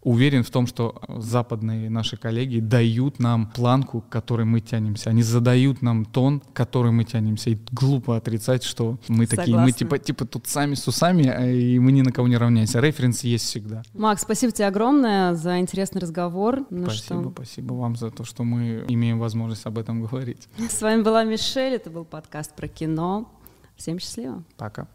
уверен 0.06 0.44
в 0.44 0.50
том, 0.50 0.68
что 0.68 1.02
западные 1.08 1.90
наши 1.90 2.16
коллеги 2.16 2.60
дают 2.60 3.18
нам 3.18 3.50
планку, 3.50 4.02
к 4.02 4.08
которой 4.08 4.46
мы 4.46 4.60
тянемся. 4.60 5.10
Они 5.10 5.22
задают 5.22 5.82
нам 5.82 6.04
тон, 6.04 6.40
к 6.40 6.52
который 6.52 6.92
мы 6.92 7.02
тянемся. 7.02 7.50
И 7.50 7.58
глупо 7.72 8.16
отрицать, 8.16 8.62
что 8.62 8.98
мы 9.08 9.26
такие, 9.26 9.56
мы 9.56 9.72
Согласна. 9.72 9.72
типа, 9.72 9.98
типа 9.98 10.24
тут 10.24 10.46
сами 10.46 10.74
с 10.74 10.86
усами, 10.86 11.26
а 11.26 11.44
и 11.50 11.80
мы 11.80 11.90
ни 11.90 12.02
на 12.02 12.12
кого 12.12 12.28
не 12.28 12.36
равняемся. 12.36 12.78
Референс 12.78 13.24
есть 13.24 13.46
всегда. 13.46 13.82
Макс, 13.94 14.22
спасибо 14.22 14.52
тебе 14.52 14.68
огромное 14.68 15.34
за 15.34 15.58
интересный 15.58 16.00
разговор. 16.00 16.64
Ну 16.70 16.84
спасибо, 16.84 17.22
что, 17.22 17.32
спасибо 17.32 17.74
вам 17.74 17.96
за 17.96 18.12
то, 18.12 18.22
что 18.22 18.44
мы 18.44 18.84
имеем 18.86 19.18
возможность 19.18 19.66
об 19.66 19.76
этом 19.76 20.02
говорить. 20.02 20.48
с 20.70 20.82
вами 20.82 21.02
была 21.02 21.24
Мишель, 21.24 21.74
это 21.74 21.90
был 21.90 22.04
подкаст 22.04 22.54
про 22.54 22.68
кино. 22.68 23.28
Всем 23.76 23.98
счастливо. 23.98 24.44
Пока. 24.56 24.86